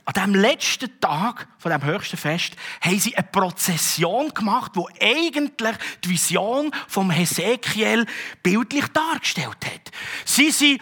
an 0.05 0.15
dem 0.15 0.35
letzten 0.35 1.01
Tag 1.01 1.49
von 1.59 1.73
dem 1.73 1.83
höchsten 1.83 2.17
Fest 2.17 2.55
haben 2.81 2.99
sie 2.99 3.17
eine 3.17 3.27
Prozession 3.27 4.29
gemacht, 4.33 4.73
wo 4.75 4.89
eigentlich 5.01 5.77
die 6.05 6.11
Vision 6.11 6.71
vom 6.87 7.11
Hesekiel 7.11 8.07
bildlich 8.43 8.87
dargestellt 8.89 9.57
hat. 9.65 9.91
Sie 10.25 10.53
sind 10.53 10.81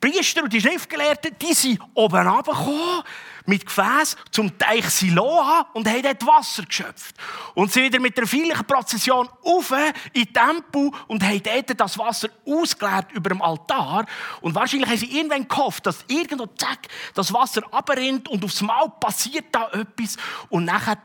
Priester 0.00 0.42
und 0.42 0.52
die 0.52 0.60
Schriftgelehrten, 0.60 1.36
die 1.40 1.54
sind 1.54 1.80
oben 1.94 2.26
runtergekommen 2.26 3.02
mit 3.46 3.66
Gefäß 3.66 4.16
zum 4.30 4.56
Teich 4.58 4.84
Siloa 4.90 5.66
und 5.72 5.88
haben 5.88 6.02
dort 6.02 6.26
Wasser 6.26 6.64
geschöpft. 6.64 7.16
Und 7.54 7.72
sind 7.72 7.84
wieder 7.84 8.00
mit 8.00 8.16
der 8.16 8.26
feierlichen 8.26 8.66
Prozession 8.66 9.28
auf 9.42 9.72
in 10.12 10.24
den 10.24 10.32
Tempel 10.32 10.90
und 11.06 11.22
haben 11.22 11.42
dort 11.42 11.80
das 11.80 11.98
Wasser 11.98 12.28
ausgeleert 12.46 13.12
über 13.12 13.30
dem 13.30 13.42
Altar. 13.42 14.06
Und 14.40 14.54
wahrscheinlich 14.54 14.88
haben 14.88 14.98
sie 14.98 15.16
irgendwann 15.16 15.48
gehofft, 15.48 15.86
dass 15.86 16.04
irgendwo 16.08 16.46
zack, 16.46 16.88
das 17.14 17.32
Wasser 17.32 17.62
abrinnt 17.72 18.28
und 18.28 18.44
aufs 18.44 18.60
Mal 18.60 18.88
passiert 19.00 19.46
da 19.52 19.68
etwas. 19.70 20.16
Und 20.48 20.64
nachher 20.64 20.96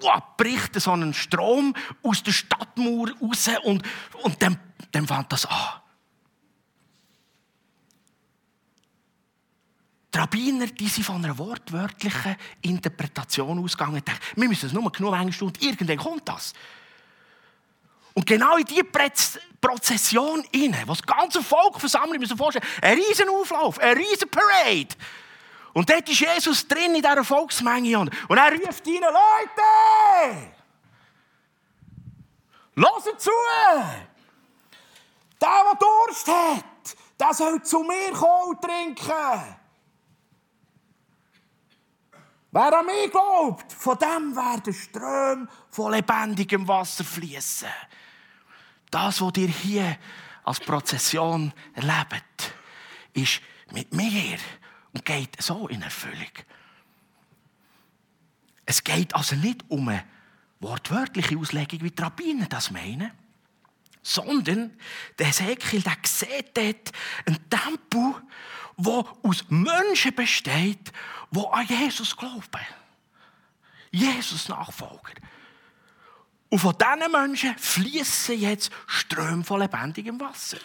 wow, 0.00 0.22
bricht 0.36 0.80
so 0.80 0.92
ein 0.92 1.14
Strom 1.14 1.74
aus 2.02 2.22
der 2.22 2.32
Stadtmauer 2.32 3.10
raus 3.20 3.50
und, 3.64 3.82
und 4.22 4.42
dann, 4.42 4.58
dann 4.92 5.06
fängt 5.06 5.32
das 5.32 5.46
an. 5.46 5.80
Die 10.12 10.18
Rabbiner 10.18 10.66
die 10.66 10.88
sind 10.88 11.04
von 11.04 11.24
einer 11.24 11.38
wortwörtlichen 11.38 12.36
Interpretation 12.62 13.62
ausgegangen. 13.62 14.02
Dachten, 14.04 14.40
wir 14.40 14.48
müssen 14.48 14.66
es 14.66 14.72
nur 14.72 14.90
genug 14.90 15.14
eine 15.14 15.32
Stunde, 15.32 15.60
irgendwann 15.60 15.98
kommt 15.98 16.28
das. 16.28 16.52
Und 18.14 18.26
genau 18.26 18.56
in 18.56 18.64
diese 18.64 18.84
Prozession 19.60 20.44
inne, 20.50 20.82
was 20.86 20.98
das 20.98 21.06
ganze 21.06 21.42
Volk 21.42 21.78
versammelt, 21.78 22.20
müssen 22.20 22.36
vorstellen, 22.36 22.66
ein 22.82 22.98
riesen 22.98 23.28
Auflauf, 23.28 23.78
ein 23.78 23.96
riesen 23.96 24.28
Parade. 24.28 24.88
Und 25.72 25.88
dort 25.88 26.08
ist 26.08 26.20
Jesus 26.20 26.66
drin 26.66 26.94
in 26.96 27.02
dieser 27.02 27.22
Volksmenge 27.22 27.96
und 28.00 28.12
er 28.28 28.52
ruft 28.52 28.84
ihnen, 28.88 29.04
Leute, 29.04 29.62
hört 32.74 33.20
zu! 33.20 33.30
Der, 35.40 35.48
der 35.48 35.78
Durst 35.78 36.26
hat, 36.26 36.96
der 37.18 37.32
soll 37.32 37.62
zu 37.62 37.78
mir 37.80 38.12
kommen 38.12 38.50
und 38.50 38.60
trinken. 38.60 39.59
Wer 42.52 42.78
an 42.78 42.86
mich 42.86 43.10
glaubt, 43.10 43.72
von 43.72 43.96
dem 43.98 44.34
werden 44.34 44.74
Ströme 44.74 45.48
von 45.70 45.92
lebendigem 45.92 46.66
Wasser 46.66 47.04
fließen. 47.04 47.68
Das, 48.90 49.20
was 49.20 49.36
ihr 49.36 49.48
hier 49.48 49.98
als 50.44 50.58
Prozession 50.58 51.52
erlebt, 51.74 52.54
ist 53.12 53.40
mit 53.70 53.94
mir 53.94 54.38
und 54.92 55.04
geht 55.04 55.40
so 55.40 55.68
in 55.68 55.82
Erfüllung. 55.82 56.32
Es 58.66 58.82
geht 58.82 59.14
also 59.14 59.36
nicht 59.36 59.64
um 59.68 59.88
eine 59.88 60.04
wortwörtliche 60.58 61.38
Auslegung, 61.38 61.82
wie 61.82 61.90
die 61.90 62.02
Rabbinen 62.02 62.48
das 62.48 62.70
meinen, 62.72 63.12
sondern 64.02 64.76
der 65.18 65.28
Ezekiel 65.28 65.82
der 65.82 65.96
sieht 66.04 66.56
dort 66.56 66.92
einen 67.26 67.50
Tempel, 67.50 68.14
der 68.76 69.04
aus 69.22 69.44
Menschen 69.48 70.14
besteht, 70.14 70.92
die 71.30 71.46
an 71.50 71.66
Jesus 71.66 72.16
glauben. 72.16 72.66
Jesus 73.90 74.48
Nachfolger. 74.48 75.12
Und 76.48 76.58
von 76.58 76.74
diesen 76.76 77.12
Menschen 77.12 77.56
fließen 77.56 78.38
jetzt 78.38 78.72
Ströme 78.86 79.44
von 79.44 79.60
lebendigem 79.60 80.18
Wasser. 80.18 80.58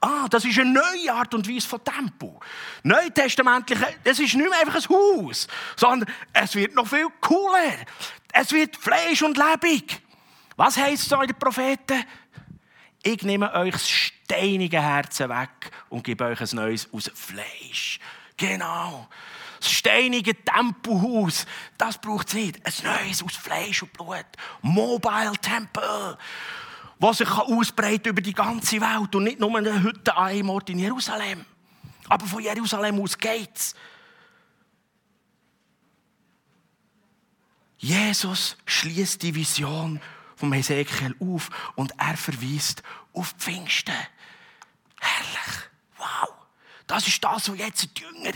Ah, 0.00 0.26
das 0.28 0.44
ist 0.44 0.58
eine 0.58 0.72
neue 0.72 1.12
Art 1.12 1.34
und 1.34 1.48
Weise 1.48 1.68
von 1.68 1.84
Tempo. 1.84 2.40
Neutestamentlich, 2.82 3.78
es 4.02 4.18
ist 4.18 4.34
nicht 4.34 4.48
mehr 4.48 4.58
einfach 4.60 4.74
ein 4.74 4.88
Haus, 4.88 5.46
sondern 5.76 6.12
es 6.32 6.54
wird 6.54 6.74
noch 6.74 6.88
viel 6.88 7.06
cooler. 7.20 7.76
Es 8.32 8.50
wird 8.50 8.76
Fleisch 8.76 9.22
und 9.22 9.36
lebendig. 9.36 10.00
Was 10.56 10.76
heisst 10.76 11.08
so 11.08 11.20
in 11.20 11.28
den 11.28 11.38
Propheten? 11.38 12.04
Ich 13.02 13.22
nehme 13.22 13.52
euch 13.54 13.72
das 13.72 13.88
steinige 13.88 14.80
Herzen 14.80 15.28
weg 15.30 15.70
und 15.88 16.04
gebe 16.04 16.24
euch 16.24 16.40
ein 16.40 16.48
neues 16.52 16.88
aus 16.92 17.10
Fleisch. 17.14 17.98
Genau. 18.36 19.08
Das 19.58 19.70
steinige 19.70 20.34
Tempelhaus, 20.34 21.46
das 21.76 21.98
braucht 21.98 22.28
es 22.28 22.34
nicht. 22.34 22.60
Ein 22.64 23.06
neues 23.06 23.22
aus 23.22 23.36
Fleisch 23.36 23.82
und 23.82 23.92
Blut. 23.92 24.26
Mobile 24.62 25.32
Temple. 25.40 26.18
Was 26.98 27.18
sich 27.18 27.30
ausbreiten 27.30 28.10
über 28.10 28.20
die 28.20 28.34
ganze 28.34 28.80
Welt 28.80 29.14
und 29.14 29.24
nicht 29.24 29.40
nur 29.40 29.56
eine 29.56 29.82
Hütte 29.82 30.14
an 30.16 30.28
einem 30.28 30.50
Ort 30.50 30.68
in 30.68 30.78
Jerusalem. 30.78 31.44
Aber 32.08 32.26
von 32.26 32.42
Jerusalem 32.42 33.00
aus 33.00 33.16
geht's. 33.16 33.74
Jesus 37.78 38.58
schließt 38.66 39.22
die 39.22 39.34
Vision 39.34 40.00
vom 40.40 40.52
Hesekiel 40.54 41.14
auf 41.20 41.50
und 41.76 41.92
er 41.98 42.16
verweist 42.16 42.82
auf 43.12 43.34
Pfingsten. 43.38 43.94
Herrlich. 44.98 45.70
Wow. 45.98 46.32
Das 46.86 47.06
ist 47.06 47.22
das, 47.22 47.48
wo 47.48 47.54
jetzt 47.54 47.96
die 47.96 48.00
Jünger 48.00 48.32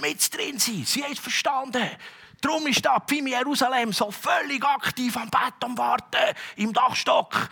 mit 0.00 0.34
drin 0.34 0.58
sind. 0.58 0.88
Sie 0.88 1.02
haben 1.02 1.12
es 1.12 1.18
verstanden. 1.18 1.90
Darum 2.40 2.66
ist 2.68 2.84
da 2.84 3.00
Pfim 3.00 3.26
Jerusalem 3.26 3.92
so 3.92 4.10
völlig 4.12 4.64
aktiv 4.64 5.16
am 5.16 5.28
Bett 5.28 5.54
am 5.60 5.76
Warten, 5.76 6.36
im 6.56 6.72
Dachstock. 6.72 7.50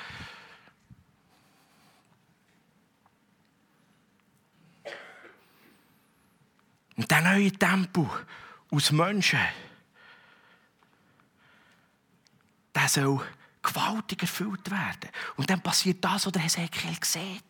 Und 6.96 7.10
der 7.10 7.20
neue 7.20 7.52
Tempo 7.52 8.08
aus 8.70 8.92
Menschen, 8.92 9.40
der 12.74 12.88
soll 12.88 13.20
gewaltig 13.66 14.22
erfüllt 14.22 14.70
werden. 14.70 15.10
Und 15.36 15.50
dann 15.50 15.60
passiert 15.60 16.04
das, 16.04 16.26
was 16.26 16.32
der 16.32 16.42
Hesekiel 16.42 16.96
sieht. 17.02 17.42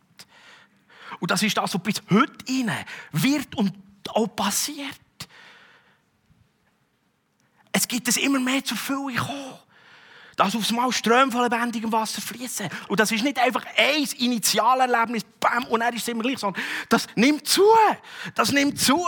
Und 1.20 1.30
das 1.30 1.42
ist 1.42 1.56
das, 1.56 1.74
was 1.74 1.82
bis 1.82 2.02
heute 2.10 2.32
rein 2.48 2.84
wird 3.12 3.54
und 3.54 3.72
auch 4.08 4.26
passiert. 4.28 4.98
Es 7.72 7.86
gibt 7.86 8.08
es 8.08 8.16
immer 8.16 8.40
mehr 8.40 8.64
zur 8.64 8.76
Fülle 8.76 9.16
kommen. 9.16 9.58
Dass 10.36 10.54
aufs 10.54 10.70
Mal 10.70 10.92
Ströme 10.92 11.32
von 11.32 11.42
lebendigem 11.42 11.90
Wasser 11.92 12.20
fließen. 12.20 12.68
Und 12.88 13.00
das 13.00 13.10
ist 13.10 13.24
nicht 13.24 13.38
einfach 13.38 13.64
ein 13.76 14.02
Initialerlebnis, 14.18 15.24
bam, 15.40 15.64
und 15.64 15.80
dann 15.80 15.94
ist 15.94 16.06
immer 16.08 16.22
gleich, 16.22 16.38
sondern 16.38 16.62
das 16.90 17.06
nimmt 17.14 17.48
zu. 17.48 17.64
Das 18.34 18.52
nimmt 18.52 18.78
zu. 18.78 19.02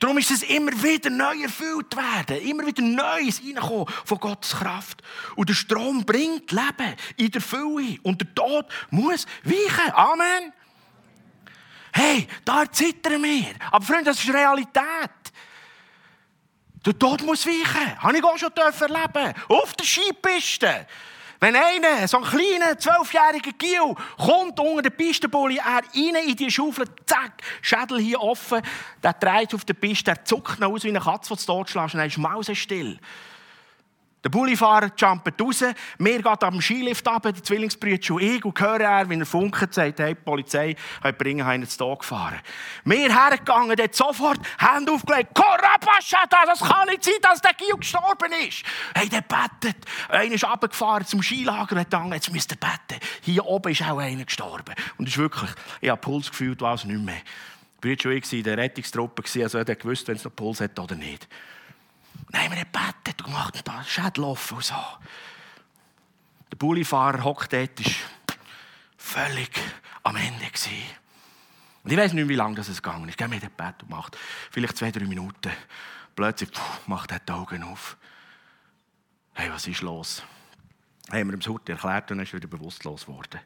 Darum 0.00 0.18
ist 0.18 0.30
es 0.30 0.44
immer 0.44 0.70
wieder 0.82 1.10
neu 1.10 1.42
erfüllt 1.42 1.96
werden. 1.96 2.40
Immer 2.42 2.66
wieder 2.66 2.82
Neues 2.82 3.42
reinkommen 3.42 3.86
von 4.04 4.18
Gottes 4.18 4.52
Kraft. 4.52 5.02
Und 5.34 5.48
der 5.48 5.54
Strom 5.54 6.04
bringt 6.04 6.52
Leben 6.52 6.94
in 7.16 7.30
der 7.30 7.40
Fülle. 7.40 7.98
Und 8.04 8.20
der 8.20 8.34
Tod 8.34 8.66
muss 8.90 9.26
weichen. 9.42 9.92
Amen. 9.92 10.52
Hey, 11.92 12.28
da 12.44 12.70
zittern 12.70 13.22
wir. 13.22 13.54
Aber 13.72 13.84
Freunde, 13.84 14.04
das 14.04 14.22
ist 14.22 14.32
Realität. 14.32 15.10
Der 16.86 16.96
Tod 16.96 17.22
muss 17.22 17.44
weichen. 17.44 18.00
Habe 18.00 18.18
ich 18.18 18.24
auch 18.24 18.38
schon 18.38 18.52
erleben 18.54 19.34
Auf 19.48 19.74
der 19.74 19.84
Skipiste. 19.84 20.86
Wenn 21.40 21.54
einer, 21.54 22.08
so 22.08 22.18
ein 22.18 22.24
kleiner, 22.24 22.76
zwölfjähriger 22.78 23.52
Gil, 23.52 23.94
kommt 24.16 24.58
unter 24.58 24.82
den 24.82 24.96
Pistenbully, 24.96 25.58
er 25.58 25.82
rein 25.94 26.28
in 26.28 26.34
die 26.34 26.50
Schaufel, 26.50 26.86
zack, 27.06 27.42
Schädel 27.62 28.00
hier 28.00 28.20
offen, 28.20 28.60
der 29.02 29.12
dreht 29.12 29.54
auf 29.54 29.64
der 29.64 29.74
Piste, 29.74 30.04
der 30.06 30.24
zuckt 30.24 30.60
aus 30.60 30.82
wie 30.82 30.88
eine 30.88 31.00
Katze, 31.00 31.34
die 31.34 31.40
du 31.40 31.46
totschlägst, 31.46 31.94
und 31.94 31.98
dann 32.00 32.08
ist 32.08 32.18
mausenstill. 32.18 32.98
Der 34.24 34.30
Bullifahrer 34.30 34.90
jumpt 34.96 35.40
raus, 35.40 35.64
mir 35.98 36.20
geht 36.20 36.42
am 36.42 36.60
Skilift 36.60 37.06
ab, 37.06 37.22
die 37.22 37.40
Zwillingsbrüder 37.40 38.14
und 38.14 38.20
ich, 38.20 38.44
und 38.44 38.60
höre 38.60 38.80
er, 38.80 39.08
wie 39.08 39.16
er 39.16 39.24
funkt, 39.24 39.72
sagt, 39.72 40.00
hey, 40.00 40.14
die 40.14 40.20
Polizei, 40.20 40.74
hat 41.02 41.18
bringen 41.18 41.46
einen 41.46 41.68
zu 41.68 41.78
Tod 41.78 42.00
gefahren. 42.00 42.40
Wir 42.84 43.14
hergegangen, 43.14 43.76
dort 43.76 43.94
sofort, 43.94 44.40
Hände 44.58 44.90
aufgelegt, 44.90 45.34
Korabashata, 45.34 46.46
das 46.46 46.58
kann 46.58 46.88
nicht 46.88 47.04
sein, 47.04 47.14
dass 47.22 47.40
der 47.40 47.54
Gil 47.54 47.76
gestorben 47.76 48.32
ist. 48.48 48.64
Hey, 48.92 49.08
der 49.08 49.20
bettet. 49.22 49.76
Einer 50.08 50.34
ist 50.34 50.44
runtergefahren 50.44 51.06
zum 51.06 51.22
Skilager 51.22 51.72
und 51.72 51.78
hat 51.78 51.90
gedacht, 51.90 52.12
jetzt 52.12 52.32
müsst 52.32 52.50
ihr 52.50 52.56
beten. 52.56 53.00
Hier 53.22 53.46
oben 53.46 53.70
ist 53.70 53.82
auch 53.82 53.98
einer 53.98 54.24
gestorben. 54.24 54.74
Und 54.96 55.06
es 55.06 55.14
ist 55.14 55.18
wirklich, 55.18 55.50
ich 55.80 55.90
habe 55.90 56.00
Puls 56.00 56.28
gefühlt, 56.28 56.60
was 56.60 56.84
nicht 56.84 57.00
mehr. 57.00 57.22
Ich 57.84 58.04
war 58.04 58.12
schon 58.20 58.38
in 58.38 58.42
der 58.42 58.58
Rettungstruppe, 58.58 59.22
also 59.40 59.58
er 59.58 59.64
gewusst, 59.64 60.08
wenn 60.08 60.16
es 60.16 60.24
noch 60.24 60.34
Puls 60.34 60.60
hat 60.60 60.76
oder 60.80 60.96
nicht. 60.96 61.28
Dann 62.30 62.42
haben 62.42 62.52
wir 62.52 62.64
gebetet 62.64 63.20
und 63.20 63.26
gemacht 63.26 63.56
und 63.56 63.66
da 63.66 63.82
Schädel 63.84 64.24
offen 64.24 64.56
und 64.56 64.64
so. 64.64 64.74
Der 66.50 66.56
Bullifahrer 66.56 67.24
hockt 67.24 67.52
dort, 67.52 67.80
ist 67.80 67.96
völlig 68.96 69.50
am 70.02 70.16
Ende 70.16 70.46
gewesen. 70.46 70.82
Und 71.84 71.90
ich 71.92 71.96
weiß 71.96 72.12
nicht, 72.12 72.28
wie 72.28 72.34
lange 72.34 72.56
das 72.56 72.66
gegangen 72.68 73.04
ist. 73.04 73.12
Ich 73.12 73.16
gehe 73.16 73.28
mit 73.28 73.42
dem 73.42 73.50
Bett 73.50 73.82
und 73.82 73.90
macht 73.90 74.16
vielleicht 74.50 74.76
zwei, 74.76 74.90
drei 74.90 75.04
Minuten. 75.04 75.50
Plötzlich 76.14 76.50
puh, 76.52 76.60
macht 76.86 77.12
er 77.12 77.20
die 77.20 77.32
Augen 77.32 77.62
auf. 77.62 77.96
Hey, 79.34 79.50
was 79.50 79.66
ist 79.66 79.82
los? 79.82 80.22
Haben 81.10 81.28
wir 81.28 81.34
ihm 81.34 81.40
das 81.40 81.48
Hut 81.48 81.68
erklärt 81.68 82.10
und 82.10 82.18
er 82.18 82.24
ist 82.24 82.34
wieder 82.34 82.48
bewusstlos 82.48 83.06
geworden. 83.06 83.40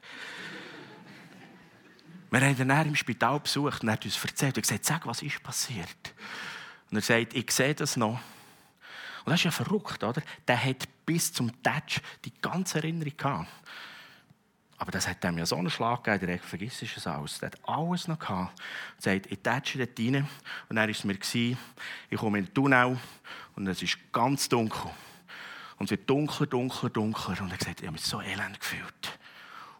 Wir 2.31 2.41
haben 2.41 2.57
ihn 2.59 2.69
dann 2.69 2.89
im 2.89 2.97
Spital 2.97 3.39
besucht 3.41 3.83
und 3.83 3.89
er 3.89 3.93
hat 3.93 4.05
uns 4.05 4.25
erzählt. 4.25 4.57
Er 4.57 4.63
hat 4.63 4.63
gesagt, 4.63 4.85
sag, 4.87 5.07
was 5.07 5.23
ist 5.23 5.43
passiert? 5.43 6.15
Und 6.91 6.97
er 6.97 7.03
sagt, 7.03 7.35
ich 7.35 7.51
sehe 7.51 7.75
das 7.75 7.97
noch. 7.97 8.19
Und 9.25 9.31
das 9.31 9.41
ist 9.41 9.45
ja 9.45 9.51
verrückt, 9.51 10.03
oder? 10.03 10.23
Der 10.47 10.63
hat 10.63 10.89
bis 11.07 11.33
zum 11.33 11.51
Touch 11.63 12.01
die 12.25 12.33
ganze 12.41 12.79
Erinnerung 12.79 13.17
gehabt. 13.17 13.49
Aber 14.83 14.91
das 14.91 15.07
hat 15.07 15.25
ihm 15.25 15.39
ja 15.39 15.47
so 15.47 15.55
einen 15.55 15.71
Schlag 15.71 16.03
gegeben, 16.03 16.27
der 16.27 16.39
vergisst 16.41 16.83
es 16.83 17.07
alles. 17.07 17.39
Der 17.39 17.53
hat 17.53 17.69
alles 17.69 18.09
noch 18.09 18.19
gehabt. 18.19 18.59
Er 18.97 19.03
sagt, 19.03 19.31
ich 19.31 19.39
touche 19.41 19.79
dort 19.79 19.97
rein. 19.97 20.29
Und 20.69 20.77
dann 20.77 20.77
war 20.77 20.89
es 20.89 21.05
mir, 21.05 21.17
ich 21.23 22.19
komme 22.19 22.39
in 22.39 22.47
den 22.47 22.55
Tunnel 22.55 22.99
und 23.55 23.69
es 23.69 23.81
ist 23.81 23.97
ganz 24.11 24.49
dunkel. 24.49 24.91
Und 25.79 25.85
es 25.85 25.91
wird 25.93 26.11
dunkler, 26.11 26.47
dunkler, 26.47 26.91
dunkler. 26.91 27.41
Und 27.43 27.53
er 27.53 27.59
sagt, 27.65 27.81
ich 27.81 27.87
habe 27.87 27.93
mich 27.93 28.03
so 28.03 28.21
elend 28.21 28.59
gefühlt. 28.59 29.19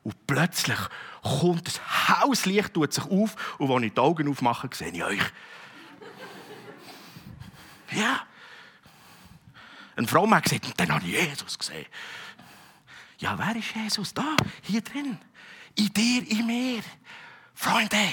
Und 0.05 0.27
plötzlich 0.27 0.79
kommt 1.23 1.67
das 1.67 1.81
Hauslicht, 2.09 2.73
tut 2.73 2.93
sich 2.93 3.05
auf. 3.05 3.59
Und 3.59 3.73
als 3.73 3.83
ich 3.83 3.93
die 3.95 4.01
Augen 4.01 4.29
aufmache, 4.29 4.69
sehe 4.73 4.93
ich 4.93 5.03
euch. 5.03 5.33
Ja. 7.91 8.25
Ein 9.97 10.07
Frommer 10.07 10.37
hat 10.37 10.45
gesagt, 10.45 10.73
dann 10.77 10.93
habe 10.93 11.05
ich 11.07 11.13
Jesus 11.13 11.59
gesehen. 11.59 11.87
Ja, 13.19 13.39
wer 13.39 13.55
ist 13.57 13.75
Jesus? 13.75 14.15
Da, 14.15 14.37
hier 14.63 14.81
drin. 14.81 15.19
In 15.77 15.93
dir, 15.93 16.31
in 16.31 16.47
mir. 16.47 16.83
Freunde, 17.55 18.09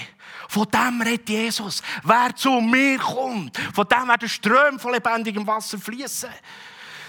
von 0.47 0.67
dem 0.69 1.01
redet 1.01 1.29
Jesus. 1.29 1.81
Wer 2.03 2.35
zu 2.35 2.61
mir 2.61 2.99
kommt, 2.99 3.57
von 3.73 3.87
dem 3.87 4.07
werden 4.07 4.29
Ströme 4.29 4.77
von 4.77 4.93
lebendigem 4.93 5.47
Wasser 5.47 5.79
fließen. 5.79 6.29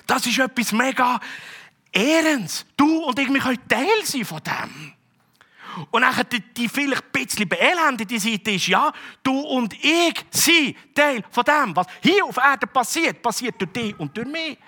Das 0.07 0.25
ist 0.27 0.39
etwas 0.39 0.73
mega 0.73 1.21
Ehrens. 1.93 2.65
Du 2.77 3.05
und 3.05 3.19
ich, 3.19 3.29
wir 3.29 3.41
können 3.41 3.69
Teil 3.69 4.05
sein 4.05 4.25
von 4.25 4.41
dem. 4.43 4.95
Und 5.91 6.03
dann 6.03 6.15
die, 6.33 6.41
die 6.41 6.69
vielleicht 6.69 7.05
ein 7.05 7.13
bisschen 7.13 7.49
beelendete 7.49 8.19
Seite 8.19 8.53
ist, 8.53 8.67
ja, 8.67 8.93
du 9.23 9.39
und 9.39 9.73
ich 9.75 10.25
sind 10.31 10.77
Teil 10.95 11.25
von 11.31 11.45
dem, 11.45 11.77
was 11.77 11.87
hier 12.03 12.25
auf 12.25 12.37
Erden 12.37 12.69
passiert, 12.69 13.23
passiert 13.23 13.61
durch 13.61 13.73
dich 13.73 13.99
und 13.99 14.17
durch 14.17 14.27
mich. 14.27 14.59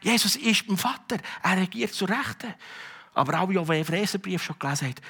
Jesus 0.00 0.36
ist 0.36 0.66
beim 0.66 0.76
Vater, 0.76 1.18
er 1.42 1.56
regiert 1.56 1.92
zu 1.92 2.04
Rechten. 2.04 2.54
Aber 3.14 3.40
auch, 3.40 3.48
wie 3.48 3.54
dem 3.54 3.70
Epheserbrief 3.70 4.42
schon 4.42 4.58
gelesen 4.58 4.88
hat, 4.88 5.00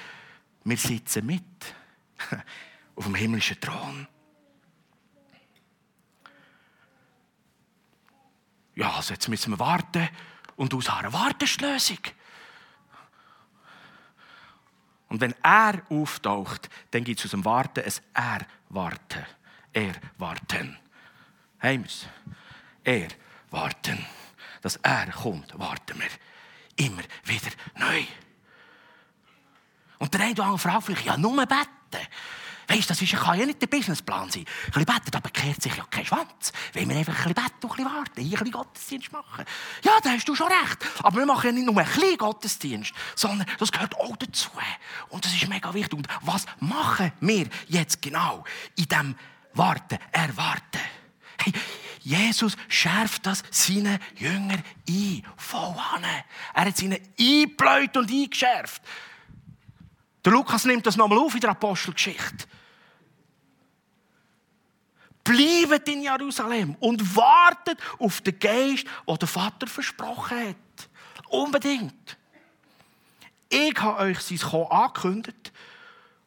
wir 0.63 0.77
sitzen 0.77 1.25
mit 1.25 1.43
auf 2.95 3.03
dem 3.05 3.15
himmlischen 3.15 3.59
Thron. 3.59 4.07
Ja, 8.75 8.91
also 8.93 9.13
jetzt 9.13 9.27
müssen 9.27 9.51
wir 9.51 9.59
warten 9.59 10.09
und 10.55 10.73
ausharren. 10.73 11.13
Warten 11.13 11.43
ist 11.43 11.61
die 11.61 11.65
Lösung. 11.65 11.99
Und 15.13 15.21
wenn 15.21 15.35
er 15.43 15.83
auftaucht, 15.91 16.71
dann 16.89 17.03
gibt 17.03 17.19
es 17.19 17.25
aus 17.25 17.31
dem 17.31 17.45
Warten 17.45 17.83
ein 17.83 18.45
Erwarten. 18.67 19.25
Erwarten. 19.71 20.75
Haben 21.59 21.83
wir 21.83 21.85
es? 21.85 22.07
Erwarten. 23.51 24.03
Dass 24.63 24.77
er 24.77 25.11
kommt, 25.11 25.53
warten 25.59 25.99
wir. 25.99 26.83
Immer 26.83 27.03
wieder 27.25 27.51
neu. 27.75 28.03
Und 29.99 30.11
der 30.15 30.21
eine 30.21 30.31
oder 30.31 30.45
andere 30.45 30.57
fragt 30.57 30.85
vielleicht, 30.85 31.05
ja, 31.05 31.15
nur 31.15 31.45
beten. 31.45 32.07
Weißt 32.67 32.89
das 32.89 33.01
ist, 33.01 33.13
kann 33.13 33.39
ja 33.39 33.45
nicht 33.45 33.61
der 33.61 33.67
Businessplan 33.67 34.29
sein. 34.29 34.45
Ein 34.65 34.71
bisschen 34.71 34.85
beten, 34.85 35.15
aber 35.15 35.29
kehrt 35.29 35.61
sich 35.61 35.75
ja 35.75 35.85
kein 35.89 36.05
Schwanz. 36.05 36.53
Wenn 36.73 36.89
wir 36.89 36.97
einfach 36.97 37.25
ein 37.25 37.33
bisschen 37.33 37.35
beten 37.35 37.65
und 37.65 37.71
ein 37.71 37.75
bisschen 37.77 37.85
warten, 37.85 38.21
ein 38.21 38.29
bisschen 38.29 38.51
Gottesdienst 38.51 39.11
machen. 39.11 39.45
Ja, 39.83 39.91
da 40.01 40.09
hast 40.11 40.27
du 40.27 40.35
schon 40.35 40.47
recht. 40.47 40.77
Aber 41.03 41.17
wir 41.17 41.25
machen 41.25 41.47
ja 41.47 41.51
nicht 41.51 41.65
nur 41.65 41.77
ein 41.77 41.85
bisschen 41.85 42.17
Gottesdienst, 42.17 42.93
sondern 43.15 43.47
das 43.59 43.71
gehört 43.71 43.95
auch 43.95 44.15
dazu. 44.17 44.49
Und 45.09 45.25
das 45.25 45.33
ist 45.33 45.47
mega 45.47 45.73
wichtig. 45.73 45.93
Und 45.93 46.07
was 46.21 46.45
machen 46.59 47.11
wir 47.19 47.47
jetzt 47.67 48.01
genau 48.01 48.43
in 48.75 48.85
diesem 48.85 49.15
Warten, 49.53 49.99
Erwarten? 50.11 50.81
Hey, 51.37 51.53
Jesus 51.99 52.55
schärft 52.67 53.25
das 53.25 53.43
seinen 53.49 53.99
Jüngern 54.15 54.63
ein. 54.87 55.23
Voll 55.37 55.75
an. 55.93 56.03
Er 56.53 56.65
hat 56.65 56.77
sie 56.77 56.85
ihnen 56.85 56.99
eingebläut 57.19 57.95
und 57.97 58.11
eingeschärft. 58.11 58.81
Der 60.23 60.31
Lukas 60.31 60.65
nimmt 60.65 60.85
das 60.85 60.95
nochmal 60.95 61.19
auf 61.19 61.33
in 61.33 61.41
der 61.41 61.51
Apostelgeschichte. 61.51 62.47
Bleibt 65.23 65.87
in 65.87 66.01
Jerusalem 66.01 66.75
und 66.79 67.15
wartet 67.15 67.79
auf 67.99 68.21
den 68.21 68.37
Geist, 68.39 68.85
den 69.07 69.15
der 69.17 69.27
Vater 69.27 69.67
versprochen 69.67 70.49
hat. 70.49 70.89
Unbedingt. 71.29 72.17
Ich 73.49 73.79
habe 73.79 73.99
euch 73.99 74.19
sein 74.19 74.39
Kommen 74.39 74.71
angekündigt, 74.71 75.53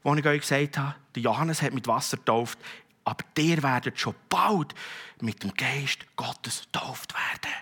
als 0.05 0.19
ich 0.19 0.27
euch 0.27 0.41
gesagt 0.41 0.79
habe, 0.79 0.95
der 1.15 1.23
Johannes 1.23 1.61
hat 1.61 1.75
mit 1.75 1.87
Wasser 1.87 2.17
getauft, 2.17 2.59
aber 3.05 3.25
der 3.37 3.63
werdet 3.63 3.99
schon 3.99 4.15
bald 4.29 4.75
mit 5.21 5.43
dem 5.43 5.53
Geist 5.55 6.07
Gottes 6.17 6.63
getauft 6.73 7.13
werden. 7.15 7.55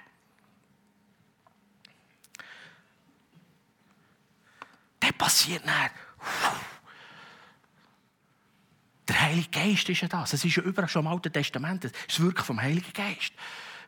Das 5.00 5.12
passiert 5.12 5.64
nicht. 5.64 5.90
Der 9.08 9.20
Heilige 9.20 9.50
Geist 9.50 9.88
ist 9.88 10.00
ja 10.00 10.08
das. 10.08 10.32
Es 10.32 10.44
ist 10.44 10.56
ja 10.56 10.62
überall 10.62 10.88
schon 10.88 11.04
im 11.04 11.12
Alten 11.12 11.32
Testament. 11.32 11.84
Es 11.84 11.92
ist 12.08 12.20
wirklich 12.20 12.46
vom 12.46 12.60
Heiligen 12.60 12.92
Geist. 12.92 13.32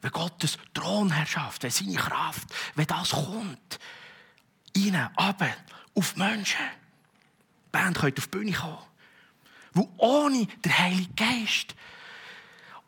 Wenn 0.02 0.10
Gottes 0.10 0.58
Thronherrschaft, 0.74 1.62
wenn 1.62 1.70
seine 1.70 1.94
Kraft, 1.94 2.48
wenn 2.74 2.86
das 2.86 3.10
kommt, 3.10 3.78
rein, 4.76 5.10
runter, 5.18 5.54
auf 5.94 6.16
Menschen. 6.16 6.60
Die 6.60 7.70
Band 7.72 7.98
könnte 7.98 8.20
auf 8.20 8.26
die 8.26 8.38
Bühne 8.38 8.52
kommen. 8.52 8.78
Wo 9.72 9.90
ohne 9.96 10.46
den 10.46 10.78
Heiligen 10.78 11.16
Geist, 11.16 11.74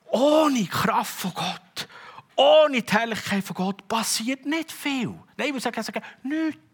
ohne 0.06 0.58
die 0.58 0.68
Kraft 0.68 1.14
von 1.14 1.34
Gott, 1.34 1.88
ohne 2.37 2.82
die 2.82 2.92
Herrlichkeit 2.92 3.44
von 3.44 3.56
Gott 3.56 3.88
passiert 3.88 4.46
nicht 4.46 4.70
viel. 4.70 5.18
Nein, 5.37 5.48
ich 5.48 5.64
würde 5.64 5.82
sagen 5.82 6.02
nichts. 6.22 6.67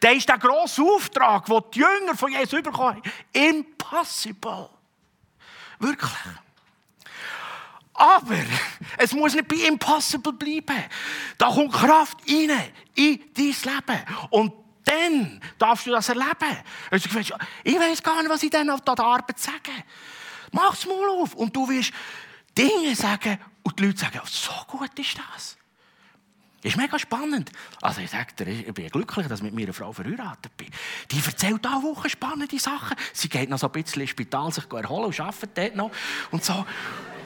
Das 0.00 0.14
ist 0.14 0.28
der 0.28 0.38
grosse 0.38 0.82
Auftrag, 0.82 1.46
den 1.46 1.62
die 1.74 1.78
Jünger 1.80 2.14
von 2.16 2.30
Jesus 2.30 2.62
bekommen. 2.62 3.02
Impossible. 3.32 4.70
Wirklich. 5.78 6.12
Aber 7.94 8.36
es 8.96 9.12
muss 9.12 9.34
nicht 9.34 9.48
bei 9.48 9.56
Impossible 9.56 10.32
bleiben. 10.32 10.84
Da 11.36 11.48
kommt 11.48 11.72
Kraft 11.72 12.18
rein 12.28 12.72
in 12.94 13.20
dein 13.34 13.44
Leben. 13.44 14.04
Und 14.30 14.52
dann 14.84 15.40
darfst 15.58 15.86
du 15.86 15.90
das 15.90 16.08
erleben. 16.08 16.56
Also, 16.90 17.08
ich 17.64 17.78
weiß 17.78 18.02
gar 18.02 18.22
nicht, 18.22 18.30
was 18.30 18.42
ich 18.42 18.50
dann 18.50 18.70
auf 18.70 18.82
der 18.82 18.98
Arbeit 19.00 19.38
sage. 19.38 19.72
Mach 20.52 20.74
es 20.74 20.86
mal 20.86 21.08
auf. 21.08 21.34
Und 21.34 21.54
du 21.54 21.68
wirst 21.68 21.92
Dinge 22.56 22.94
sagen 22.94 23.38
und 23.62 23.78
die 23.78 23.86
Leute 23.86 23.98
sagen, 23.98 24.20
so 24.24 24.52
gut 24.68 24.96
ist 24.98 25.18
das. 25.18 25.57
Ist 26.62 26.76
mega 26.76 26.98
spannend. 26.98 27.52
Also 27.80 28.00
ich 28.00 28.10
sage 28.10 28.32
dir, 28.36 28.48
ich 28.48 28.74
bin 28.74 28.88
glücklich, 28.88 29.28
dass 29.28 29.38
ich 29.38 29.44
mit 29.44 29.54
meiner 29.54 29.72
Frau 29.72 29.92
verheiratet 29.92 30.56
bin. 30.56 30.66
Die 31.10 31.22
erzählt 31.24 31.64
auch 31.64 31.82
Wochen 31.84 32.08
spannende 32.08 32.58
Sachen. 32.58 32.96
Sie 33.12 33.28
geht 33.28 33.48
noch 33.48 33.58
so 33.58 33.68
ein 33.68 33.72
bisschen 33.72 34.02
ins 34.02 34.10
Spital 34.10 34.52
sich 34.52 34.64
erholen 34.72 35.04
und 35.04 35.20
arbeitet 35.20 35.56
dort 35.56 35.76
noch. 35.76 35.90
Und 36.32 36.44
so. 36.44 36.66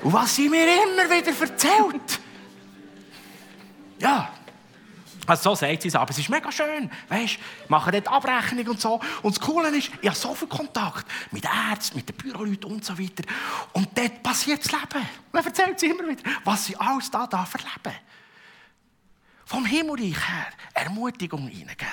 Und 0.03 0.13
was 0.13 0.37
sie 0.37 0.51
mir 0.51 0.65
immer 0.65 1.05
wieder 1.05 1.41
erzählt. 1.41 2.21
Ja. 4.01 4.29
Also 5.27 5.51
so 5.51 5.55
sagt 5.55 5.81
sie 5.81 5.89
es, 5.89 5.95
aber 5.95 6.11
es 6.11 6.19
ist 6.19 6.29
mega 6.29 6.53
schön. 6.53 6.91
Weißt, 7.09 7.39
machen 7.69 7.93
dort 7.93 8.09
Abrechnung 8.09 8.67
und 8.67 8.81
so. 8.81 9.01
Und 9.23 9.39
das 9.39 9.41
Coole 9.41 9.69
ist, 9.69 9.91
ich 10.03 10.09
habe 10.09 10.19
so 10.19 10.35
viel 10.35 10.49
Kontakt 10.49 11.07
mit 11.31 11.47
Ärzten, 11.71 11.97
mit 11.97 12.09
den 12.09 12.17
Büroleuten 12.17 12.71
und 12.71 12.85
so 12.85 12.99
weiter. 12.99 13.23
Und 13.73 13.97
dort 13.97 14.23
passiert 14.23 14.63
das 14.63 14.73
Leben. 14.73 15.07
Dann 15.33 15.45
erzählt 15.45 15.81
sie 15.81 15.87
immer 15.87 16.07
wieder, 16.07 16.23
was 16.45 16.67
sie 16.67 16.77
alles 16.77 17.11
da, 17.11 17.27
da 17.27 17.47
verleben 17.47 17.97
vom 19.53 19.67
Himmelreich 19.67 20.17
her 20.17 20.47
Ermutigung 20.73 21.47
hineingeben. 21.47 21.87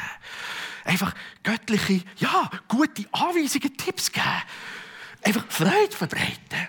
Einfach 0.85 1.13
göttliche, 1.43 2.03
ja, 2.17 2.49
gute 2.69 3.05
Anweisungen, 3.11 3.75
Tipps 3.75 4.09
geben. 4.09 4.25
Einfach 5.23 5.45
Freude 5.49 5.91
verbreiten. 5.91 6.67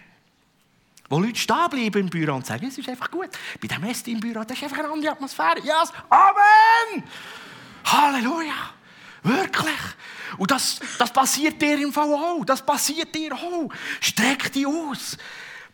Wo 1.09 1.20
Leute 1.20 1.38
stehen 1.38 1.70
bleiben 1.70 2.00
im 2.00 2.11
Büro 2.11 2.35
und 2.35 2.44
sagen, 2.44 2.66
es 2.66 2.76
ist 2.76 2.88
einfach 2.88 3.09
gut. 3.09 3.31
Bei 3.61 3.68
dem 3.68 3.85
Essen 3.85 4.11
im 4.11 4.20
Büro, 4.20 4.42
das 4.42 4.57
ist 4.57 4.64
einfach 4.64 4.79
eine 4.79 4.88
andere 4.88 5.12
Atmosphäre. 5.12 5.61
Ja, 5.64 5.81
yes. 5.81 5.92
Amen! 6.09 7.05
Halleluja! 7.85 8.70
Wirklich. 9.22 9.81
Und 10.38 10.50
das, 10.50 10.81
das 10.98 11.12
passiert 11.12 11.62
dir 11.62 11.79
im 11.79 11.92
Fall. 11.92 12.42
Das 12.46 12.66
passiert 12.66 13.14
dir 13.14 13.33
auch. 13.35 13.70
Streck 14.00 14.53
dich 14.53 14.66
aus. 14.66 15.16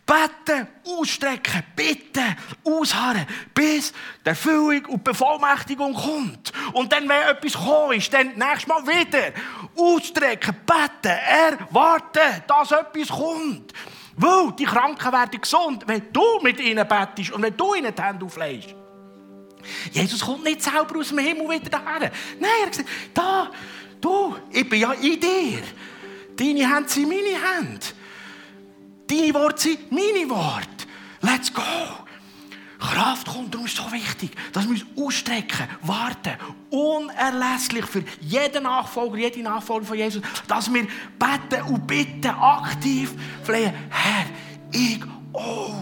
Beten, 0.07 0.69
ausstrecken, 0.87 1.65
bitten, 1.75 2.37
ausharren, 2.63 3.27
bis 3.53 3.93
die 4.25 4.29
Erfüllung 4.29 4.85
und 4.85 4.99
die 4.99 5.11
Bevollmächtigung 5.11 5.95
kommt. 5.95 6.53
Und 6.73 6.93
dann, 6.93 7.09
wenn 7.09 7.23
etwas 7.23 7.55
gekommen 7.55 7.99
ist, 7.99 8.13
dann 8.15 8.29
nächstes 8.37 8.69
Mal 8.69 8.87
wieder 8.87 9.33
ausstrecken, 9.77 10.55
beten, 10.65 11.19
erwarten, 11.29 12.43
dass 12.47 12.71
etwas 12.71 13.09
kommt. 13.09 13.73
Weil 14.17 14.53
die 14.53 14.65
Kranken 14.65 15.13
werden 15.13 15.41
gesund, 15.41 15.83
wenn 15.87 16.13
du 16.13 16.41
mit 16.41 16.61
ihnen 16.61 16.87
bettest 16.87 17.33
und 17.33 17.43
wenn 17.43 17.57
du 17.57 17.75
ihnen 17.75 17.95
die 17.95 18.03
Hände 18.03 18.25
auflegst. 18.25 18.75
Jesus 19.91 20.21
kommt 20.21 20.45
nicht 20.45 20.63
selber 20.63 20.99
aus 20.99 21.09
dem 21.09 21.19
Himmel 21.19 21.51
wieder 21.51 21.69
daher. 21.69 22.13
Nein, 22.39 22.51
er 22.63 22.71
gesagt, 22.71 22.89
da, 23.13 23.51
du, 24.01 24.37
ich 24.51 24.69
bin 24.69 24.81
ja 24.81 24.93
in 24.93 25.21
dir. 25.21 25.63
Deine 26.37 26.75
Hände 26.75 26.89
sind 26.89 27.09
meine 27.09 27.27
Hände. 27.27 27.87
Deine 29.07 29.35
Worte 29.35 29.63
sind 29.63 29.93
meine 29.93 30.29
Worte. 30.29 30.87
Let's 31.21 31.53
go. 31.53 31.63
Kraft 32.79 33.27
kommt, 33.27 33.55
darum 33.55 33.67
ist 33.67 33.77
so 33.77 33.91
wichtig, 33.91 34.31
dass 34.53 34.65
wir 34.65 34.73
uns 34.73 34.85
ausstrecken, 34.97 35.67
warten, 35.83 36.37
unerlässlich 36.71 37.87
für 37.87 38.05
jeden 38.21 38.65
Nachfolger, 38.65 39.17
jede 39.17 39.43
Nachfolger 39.43 39.87
von 39.87 39.97
Jesus, 39.97 40.23
dass 40.47 40.73
wir 40.73 40.87
beten 41.19 41.63
und 41.69 41.87
bitten, 41.87 42.29
aktiv 42.29 43.15
flehen. 43.43 43.73
Herr, 43.89 44.27
ich 44.73 45.01
oh. 45.33 45.73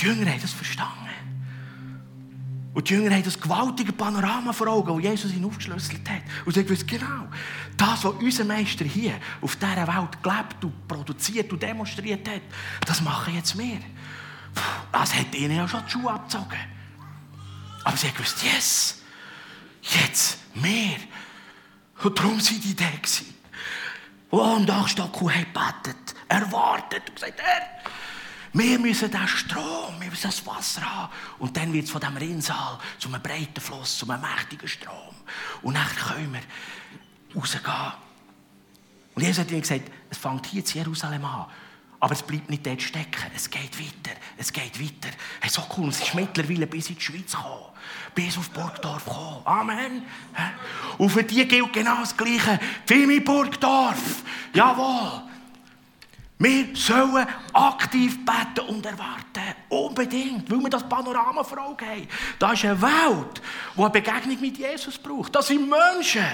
Die 0.00 0.06
Jünger 0.06 0.30
haben 0.30 0.40
das 0.40 0.52
verstanden. 0.52 0.99
Und 2.80 2.88
die 2.88 2.94
Jünger 2.94 3.14
haben 3.14 3.22
das 3.22 3.38
gewaltige 3.38 3.92
Panorama 3.92 4.54
vor 4.54 4.68
Augen, 4.68 5.02
das 5.02 5.04
Jesus 5.04 5.34
ihnen 5.34 5.44
aufgeschlüsselt 5.44 6.08
hat. 6.08 6.22
Und 6.46 6.54
sie 6.54 6.66
wissen 6.66 6.86
genau, 6.86 7.28
das, 7.76 8.02
was 8.04 8.14
unser 8.14 8.44
Meister 8.46 8.86
hier 8.86 9.20
auf 9.42 9.54
dieser 9.56 9.86
Welt 9.86 10.22
gelebt 10.22 10.64
und 10.64 10.88
produziert 10.88 11.52
und 11.52 11.62
demonstriert 11.62 12.26
hat, 12.26 12.40
das 12.86 13.02
machen 13.02 13.34
jetzt 13.34 13.58
wir. 13.58 13.80
Das 14.92 15.14
hat 15.14 15.34
ihnen 15.34 15.58
ja 15.58 15.68
schon 15.68 15.82
die 15.84 15.90
Schuhe 15.90 16.10
abgezogen. 16.10 16.58
Aber 17.84 17.98
sie 17.98 18.06
haben 18.06 18.14
gewusst, 18.14 18.42
yes, 18.42 19.02
jetzt 19.82 20.38
mehr. 20.56 20.96
Und 22.02 22.18
darum 22.18 22.40
sind 22.40 22.64
die 22.64 22.74
da 22.74 22.88
gewesen. 22.88 23.26
Und 24.30 24.40
am 24.40 24.64
Dachstock 24.64 25.20
haben 25.20 25.28
gebetet, 25.52 26.14
erwartet 26.28 27.10
und 27.10 27.14
gesagt, 27.14 27.42
Herr, 27.42 27.92
wir 28.52 28.78
müssen 28.78 29.10
den 29.10 29.28
Strom, 29.28 30.00
wir 30.00 30.10
müssen 30.10 30.28
das 30.28 30.44
Wasser 30.46 30.82
haben. 30.82 31.12
Und 31.38 31.56
dann 31.56 31.72
wird 31.72 31.84
es 31.84 31.90
von 31.90 32.00
diesem 32.00 32.16
Rinnsal 32.16 32.78
zu 32.98 33.08
einem 33.08 33.22
breiten 33.22 33.60
Fluss, 33.60 33.98
zu 33.98 34.10
einem 34.10 34.22
mächtigen 34.22 34.66
Strom. 34.66 35.14
Und 35.62 35.74
dann 35.74 35.86
können 35.86 36.32
wir 36.32 37.36
rausgehen. 37.40 37.92
Und 39.14 39.22
Jesus 39.22 39.40
hat 39.40 39.50
ihnen 39.50 39.60
gesagt, 39.60 39.90
es 40.08 40.18
fängt 40.18 40.46
hier 40.46 40.62
in 40.62 40.68
Jerusalem 40.68 41.24
an. 41.24 41.46
Aber 42.02 42.14
es 42.14 42.22
bleibt 42.22 42.48
nicht 42.48 42.66
dort 42.66 42.80
stecken. 42.80 43.30
Es 43.36 43.50
geht 43.50 43.78
weiter. 43.78 44.16
Es 44.38 44.50
geht 44.52 44.80
weiter. 44.80 45.14
Hey, 45.40 45.50
so 45.50 45.62
cool. 45.76 45.90
Es 45.90 46.00
ist 46.00 46.14
mittlerweile 46.14 46.66
bis 46.66 46.88
in 46.88 46.96
die 46.96 47.00
Schweiz 47.02 47.32
gekommen. 47.32 47.66
Bis 48.14 48.38
auf 48.38 48.48
Burgdorf 48.50 49.04
gekommen. 49.04 49.42
Amen. 49.44 50.02
Und 50.96 51.10
für 51.10 51.22
die 51.22 51.46
gilt 51.46 51.72
genau 51.72 52.00
das 52.00 52.16
Gleiche. 52.16 52.58
Fimi 52.86 53.20
Burgdorf. 53.20 54.22
Jawohl. 54.54 55.29
Wir 56.40 56.74
sollen 56.74 57.26
aktiv 57.52 58.24
beten 58.24 58.66
und 58.66 58.86
erwarten. 58.86 59.54
Unbedingt, 59.68 60.50
weil 60.50 60.58
wir 60.60 60.70
das 60.70 60.88
Panorama 60.88 61.44
vor 61.44 61.58
Augen 61.58 61.86
haben. 61.86 62.08
Da 62.38 62.52
ist 62.52 62.64
eine 62.64 62.80
Welt, 62.80 63.42
die 63.76 63.80
eine 63.80 63.90
Begegnung 63.90 64.40
mit 64.40 64.56
Jesus 64.56 64.96
braucht. 64.96 65.34
Das 65.34 65.48
sind 65.48 65.68
Menschen, 65.68 66.24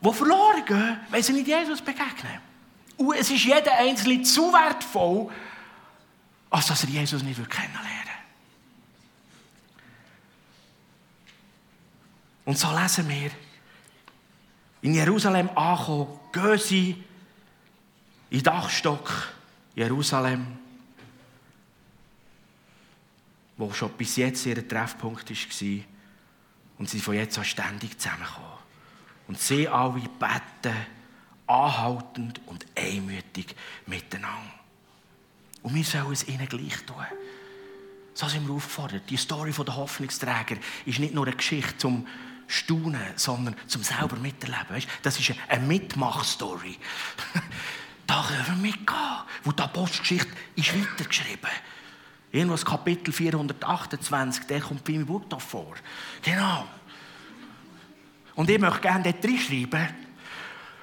die 0.00 0.12
verloren 0.12 0.64
gehen, 0.64 1.00
wenn 1.08 1.22
sie 1.22 1.34
nicht 1.34 1.46
Jesus 1.46 1.80
begegnen. 1.80 2.40
Und 2.96 3.14
es 3.14 3.30
ist 3.30 3.44
jeder 3.44 3.78
Einzelne 3.78 4.22
zu 4.22 4.52
wertvoll, 4.52 5.30
als 6.50 6.66
dass 6.66 6.82
er 6.82 6.90
Jesus 6.90 7.22
nicht 7.22 7.36
kennenlernen. 7.48 7.94
Und 12.44 12.58
so 12.58 12.76
lesen 12.76 13.08
wir, 13.08 13.30
in 14.82 14.94
Jerusalem 14.94 15.48
ankommen, 15.50 16.08
gehen 16.32 16.58
sie 16.58 17.04
in 18.30 18.42
Dachstock 18.42 19.32
Jerusalem, 19.74 20.58
wo 23.56 23.72
schon 23.72 23.90
bis 23.92 24.16
jetzt 24.16 24.46
ihr 24.46 24.66
Treffpunkt 24.66 25.30
war. 25.30 25.84
Und 26.78 26.88
sie 26.88 27.00
von 27.00 27.14
jetzt 27.14 27.38
an 27.38 27.44
ständig 27.44 27.98
zusammenkommen. 27.98 28.46
Und 29.26 29.40
sie 29.40 29.68
alle 29.68 30.00
beten 30.00 30.76
anhaltend 31.46 32.40
und 32.46 32.66
einmütig 32.76 33.54
miteinander. 33.86 34.52
Und 35.62 35.74
wir 35.74 35.84
sollen 35.84 36.12
es 36.12 36.28
ihnen 36.28 36.48
gleich 36.48 36.84
tun. 36.86 37.04
So 38.14 38.28
sind 38.28 38.46
wir 38.46 38.54
aufgefordert. 38.54 39.02
Die 39.10 39.16
Story 39.16 39.52
der 39.52 39.76
Hoffnungsträger 39.76 40.56
ist 40.86 40.98
nicht 40.98 41.14
nur 41.14 41.26
eine 41.26 41.36
Geschichte 41.36 41.78
zum 41.78 42.06
Staunen, 42.46 43.00
sondern 43.16 43.54
zum 43.66 43.82
selber 43.82 44.16
miterleben. 44.16 44.70
Weißt? 44.70 44.88
Das 45.02 45.18
ist 45.18 45.34
eine 45.48 45.66
Mitmach-Story. 45.66 46.78
Da 48.08 48.24
können 48.26 48.46
wir 48.46 48.70
mitgehen. 48.70 48.96
Wo 49.44 49.52
die 49.52 49.62
Apostelgeschichte 49.62 50.32
ist 50.56 50.74
weitergeschrieben. 50.74 51.50
Irgendwo 52.32 52.54
das 52.54 52.64
Kapitel 52.64 53.12
428, 53.12 54.46
der 54.46 54.60
kommt 54.60 54.82
bei 54.84 54.94
meinem 54.94 55.06
Buch 55.06 55.22
da 55.28 55.38
vor. 55.38 55.74
Genau. 56.22 56.66
Und 58.34 58.50
ich 58.50 58.58
möchte 58.58 58.80
gerne 58.80 59.04
dort 59.04 59.24
reinschreiben. 59.24 59.88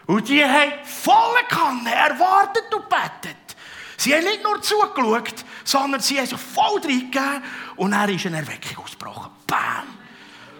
Und 0.05 0.29
die 0.29 0.43
haben 0.43 0.71
volle 0.83 1.43
Kanne 1.49 1.93
erwartet 1.93 2.73
und 2.73 2.88
betet. 2.88 3.55
Sie 3.97 4.13
haben 4.13 4.23
nicht 4.23 4.43
nur 4.43 4.61
zugeschaut, 4.61 5.45
sondern 5.63 6.01
sie 6.01 6.17
haben 6.19 6.27
sich 6.27 6.39
voll 6.39 6.79
reingegeben 6.81 7.43
und 7.75 7.91
dann 7.91 8.09
ist 8.09 8.25
eine 8.25 8.38
Erweckung 8.38 8.83
ausgebrochen. 8.83 9.31
Bam! 9.47 9.88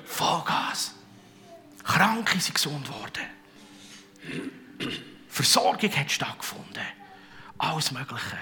Vollgas. 0.06 0.96
Kranke 1.84 2.40
sind 2.40 2.56
gesund 2.56 2.88
worden. 2.90 3.26
Versorgung 5.36 5.92
hat 5.92 6.10
stattgefunden. 6.10 6.82
Alles 7.58 7.92
Mögliche. 7.92 8.38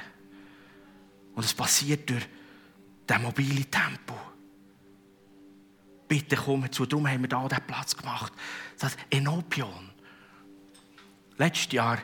Und 1.33 1.43
es 1.43 1.51
passiert 1.51 2.07
durch 2.07 2.27
das 3.07 3.19
mobile 3.19 3.65
Tempo. 3.65 4.15
Bitte 6.07 6.35
komm 6.35 6.71
zu, 6.71 6.85
darum 6.85 7.07
haben 7.07 7.27
wir 7.27 7.39
hier 7.39 7.49
diesen 7.49 7.65
Platz 7.65 7.97
gemacht. 7.97 8.31
Das 8.77 8.95
Enopion. 9.09 9.89
Letztes 11.39 11.71
Jahr 11.71 11.97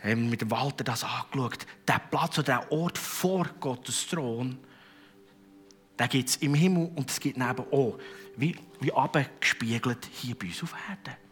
haben 0.00 0.22
wir 0.22 0.30
mit 0.30 0.42
dem 0.42 0.52
Walter 0.52 0.84
das 0.84 1.02
angeschaut. 1.02 1.66
Der 1.88 1.98
Platz 1.98 2.38
oder 2.38 2.60
der 2.60 2.70
Ort 2.70 2.96
vor 2.96 3.44
Gottes 3.58 4.06
Thron, 4.06 4.56
den 5.98 6.08
gibt 6.08 6.28
es 6.28 6.36
im 6.36 6.54
Himmel 6.54 6.92
und 6.94 7.10
es 7.10 7.18
gibt 7.18 7.38
neben 7.38 7.64
auch, 7.72 7.98
wie, 8.36 8.56
wie 8.78 8.92
abgespiegelt 8.92 10.08
hier 10.12 10.38
bei 10.38 10.46
uns 10.46 10.62
auf 10.62 10.76
Erden. 10.88 11.29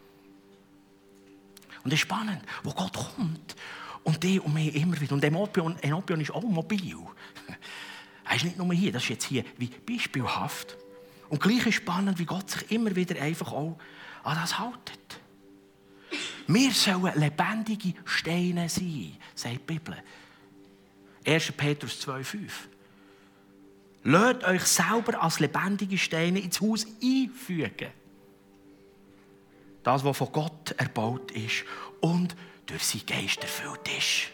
Und 1.89 1.93
das 1.93 2.01
ist 2.01 2.03
spannend, 2.03 2.43
wo 2.65 2.73
Gott 2.73 2.93
kommt. 2.93 3.57
Und 4.05 4.23
die 4.23 4.39
und 4.39 4.53
mich 4.53 4.75
immer 4.75 5.01
wieder. 5.01 5.15
Und 5.15 5.25
Enopion 5.83 6.21
ist 6.21 6.31
auch 6.31 6.43
mobil. 6.43 6.99
Er 8.27 8.37
ist 8.37 8.45
nicht 8.45 8.59
nur 8.59 8.71
hier, 8.75 8.93
das 8.93 9.05
ist 9.05 9.09
jetzt 9.09 9.25
hier 9.25 9.43
wie 9.57 9.69
beispielhaft. 9.69 10.77
Und 11.31 11.41
gleich 11.41 11.67
ist 11.67 11.77
spannend, 11.77 12.19
wie 12.19 12.27
Gott 12.27 12.51
sich 12.51 12.71
immer 12.73 12.95
wieder 12.95 13.19
einfach 13.23 13.53
auch 13.53 13.79
an 14.23 14.37
das 14.39 14.59
haltet. 14.59 15.19
Wir 16.47 16.73
sollen 16.73 17.19
lebendige 17.19 17.95
Steine 18.05 18.69
sein, 18.69 19.17
sagt 19.35 19.55
die 19.55 19.59
Bibel. 19.61 19.97
1. 21.27 21.53
Petrus 21.53 22.07
2,5. 22.07 22.51
Lasst 24.05 24.45
euch 24.45 24.65
selber 24.65 25.23
als 25.23 25.41
lebendige 25.41 25.97
Steine 25.97 26.41
ins 26.41 26.61
Haus 26.61 26.87
einfügen. 27.03 27.89
Das, 29.89 30.05
was 30.05 30.19
von 30.19 30.31
Gott 30.31 30.73
erbaut 30.77 31.31
ist 31.31 31.65
und 32.03 32.37
durch 32.67 32.85
seinen 32.85 33.07
Geist 33.07 33.43
erfüllt 33.43 33.89
ist. 33.97 34.29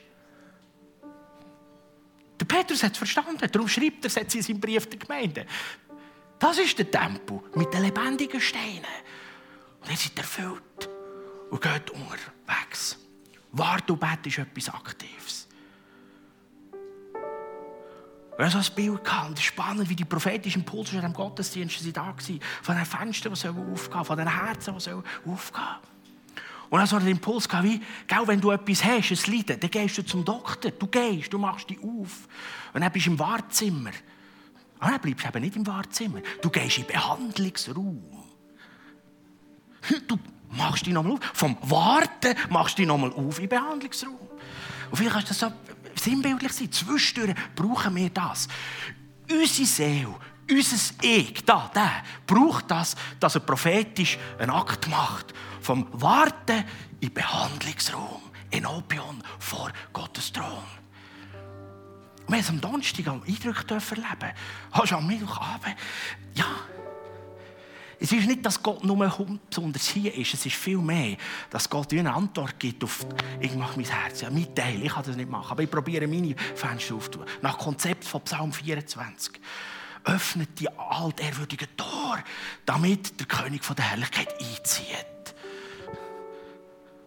Der 2.41 2.45
Petrus 2.45 2.83
hat 2.83 2.91
es 2.91 2.99
verstanden, 2.99 3.49
darum 3.53 3.69
schreibt 3.69 4.05
er 4.05 4.09
es 4.09 4.35
in 4.35 4.43
seinem 4.43 4.59
Brief 4.59 4.89
der 4.89 4.99
Gemeinde. 4.99 5.47
Das 6.41 6.59
ist 6.59 6.77
der 6.77 6.91
Tempel 6.91 7.41
mit 7.55 7.73
den 7.73 7.83
lebendigen 7.83 8.41
Steinen. 8.41 8.83
Und 9.81 9.91
ihr 9.93 9.97
seid 9.97 10.19
erfüllt 10.19 10.91
und 11.53 11.63
geht 11.63 11.91
unterwegs. 11.91 12.99
Wart 13.53 13.89
und 13.93 14.01
Bett 14.01 14.27
ist 14.27 14.39
etwas 14.39 14.71
Aktives. 14.71 15.47
Haben 18.39 18.51
so 18.51 18.59
ein 18.59 18.75
Bild 18.75 19.05
gehabt. 19.05 19.33
Es 19.35 19.41
ist 19.41 19.45
spannend, 19.45 19.89
wie 19.89 19.97
die 19.97 20.05
prophetischen 20.05 20.63
Impulse 20.63 20.97
in 20.97 21.05
im 21.05 21.13
Gottesdienst 21.13 21.97
da 21.97 22.07
waren. 22.07 22.41
Von 22.63 22.77
den 22.77 22.85
Fenstern, 22.85 23.35
die 23.35 23.49
aufgehen 23.49 23.93
sollen, 23.93 24.05
von 24.05 24.19
den 24.19 24.29
Herzen, 24.29 24.75
die 24.77 25.31
aufgehen 25.31 25.41
sollen. 25.53 25.95
Und 26.71 26.79
dann 26.79 26.89
so 26.89 26.97
einen 26.97 27.07
Impuls 27.07 27.49
gehabt, 27.49 27.65
wie, 27.65 27.81
gell, 28.09 28.27
wenn 28.27 28.41
du 28.41 28.51
etwas 28.51 28.85
hast, 28.85 29.29
ein 29.29 29.33
Leiden, 29.33 29.61
dann 29.61 29.71
gehst 29.71 29.99
du 29.99 30.05
zum 30.05 30.25
Doktor. 30.25 30.73
Du 30.73 30.89
gehst, 30.89 31.33
du 31.33 31.39
machst 31.39 31.71
dich 31.71 31.79
auf. 31.79 32.29
Und 32.73 32.81
dann 32.81 32.91
bist 32.91 33.07
du 33.07 33.11
im 33.11 33.19
Wartezimmer. 33.21 33.91
Und 34.81 34.91
dann 34.91 35.01
bleibst 35.01 35.25
du 35.25 35.29
eben 35.29 35.41
nicht 35.41 35.57
im 35.57 35.67
Wartezimmer. 35.67 36.21
Du 36.43 36.51
gehst 36.51 36.79
in 36.79 36.85
den 36.85 36.93
Behandlungsraum. 36.93 38.03
Du 40.09 40.19
machst 40.51 40.87
dich 40.87 40.93
nochmal 40.93 41.13
auf. 41.13 41.21
Vom 41.33 41.57
Warten 41.63 42.35
machst 42.51 42.77
du 42.77 42.83
dich 42.83 42.89
nochmal 42.89 43.13
auf 43.13 43.39
in 43.39 43.49
den 43.49 43.51
Behandlungsraum. 43.51 44.19
Und 44.91 44.97
vielleicht 44.97 45.15
kannst 45.15 45.43
du 45.43 45.47
das 45.47 45.53
so 45.53 45.84
sinnbildlich 46.05 46.53
sein. 46.53 46.71
Zwischendurch 46.71 47.35
brauchen 47.55 47.97
wir 47.97 48.11
das. 48.11 48.49
Unsere 49.31 49.67
Seele, 49.67 50.15
unser 50.51 50.77
Ich, 51.03 51.45
da, 51.45 51.71
der, 51.75 52.03
braucht 52.27 52.71
das, 52.71 52.95
dass 53.19 53.35
er 53.35 53.41
prophetisch 53.41 54.19
einen 54.39 54.51
Akt 54.51 54.89
macht. 54.89 55.33
Vom 55.61 55.89
Warten 55.93 56.65
in 57.01 57.13
Behandlungsraum, 57.13 58.21
in 58.51 58.67
Opion 58.67 59.23
vor 59.39 59.73
Gottes 59.93 60.31
Thron. 60.33 60.63
Wir 62.27 62.37
haben 62.37 62.43
es 62.43 62.49
am 62.49 62.61
Donnerstag 62.61 63.07
am 63.09 63.23
Eindruck 63.23 63.71
erleben. 63.71 64.33
Hast 64.73 64.93
du 64.93 64.97
am 64.97 65.07
Mittwochabend? 65.07 65.77
Ja, 66.35 66.47
es 68.01 68.13
ist 68.13 68.27
nicht, 68.27 68.45
dass 68.45 68.63
Gott 68.63 68.85
nur 68.85 68.97
besonders 69.49 69.89
hier 69.89 70.15
ist. 70.15 70.35
Es 70.35 70.47
ist 70.47 70.57
viel 70.57 70.79
mehr, 70.79 71.17
dass 71.51 71.69
Gott 71.69 71.93
eine 71.93 72.13
Antwort 72.13 72.59
gibt 72.59 72.83
auf 72.85 73.07
«Ich 73.41 73.55
mache 73.55 73.79
mein 73.79 73.89
Herz, 73.89 74.21
ja, 74.21 74.31
mein 74.31 74.55
Teil, 74.55 74.83
ich 74.83 74.93
kann 74.93 75.05
das 75.05 75.17
nicht 75.17 75.31
machen, 75.31 75.51
aber 75.51 75.63
ich 75.63 75.71
probiere 75.71 76.07
meine 76.07 76.35
Fenster 76.55 76.95
aufzutun.» 76.95 77.27
Nach 77.43 77.59
Konzept 77.59 78.05
von 78.05 78.23
Psalm 78.23 78.53
24. 78.53 79.41
Öffnet 80.05 80.61
die 80.61 80.69
altehrwürdigen 80.69 81.69
Tor, 81.77 82.19
damit 82.67 83.19
der 83.19 83.27
König 83.27 83.65
von 83.65 83.77
der 83.77 83.91
Herrlichkeit 83.91 84.29
einzieht. 84.39 85.35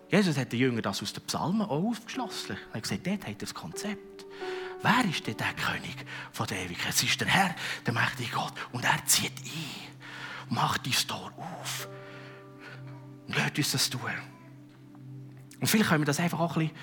Jesus 0.10 0.38
hat 0.38 0.52
den 0.52 0.60
Jüngern 0.60 0.82
das 0.82 1.02
aus 1.04 1.14
den 1.14 1.24
Psalmen 1.26 1.62
auch 1.62 1.84
aufgeschlossen. 1.84 2.58
Er 2.72 2.76
hat 2.76 2.84
gesagt, 2.84 3.06
dort 3.06 3.22
hat 3.22 3.30
er 3.30 3.36
das 3.36 3.54
Konzept. 3.54 4.26
Wer 4.82 5.06
ist 5.10 5.26
denn 5.28 5.38
der 5.38 5.54
König 5.54 5.96
von 6.32 6.48
der 6.48 6.60
Ewigkeit? 6.60 6.94
Es 6.94 7.04
ist 7.04 7.20
der 7.20 7.28
Herr, 7.28 7.56
der 7.86 7.94
mächtige 7.94 8.32
Gott. 8.32 8.54
Und 8.72 8.86
er 8.86 9.04
zieht 9.06 9.34
ein 9.44 9.97
mach 10.50 10.78
dein 10.78 10.94
Tor 10.94 11.32
auf. 11.38 11.88
Lass 13.28 13.58
uns 13.58 13.72
das 13.72 13.90
tun. 13.90 14.02
Und 15.60 15.68
vielleicht 15.68 15.90
können 15.90 16.02
wir 16.02 16.06
das 16.06 16.20
einfach 16.20 16.40
auch 16.40 16.56
ein 16.58 16.70
bisschen 16.70 16.78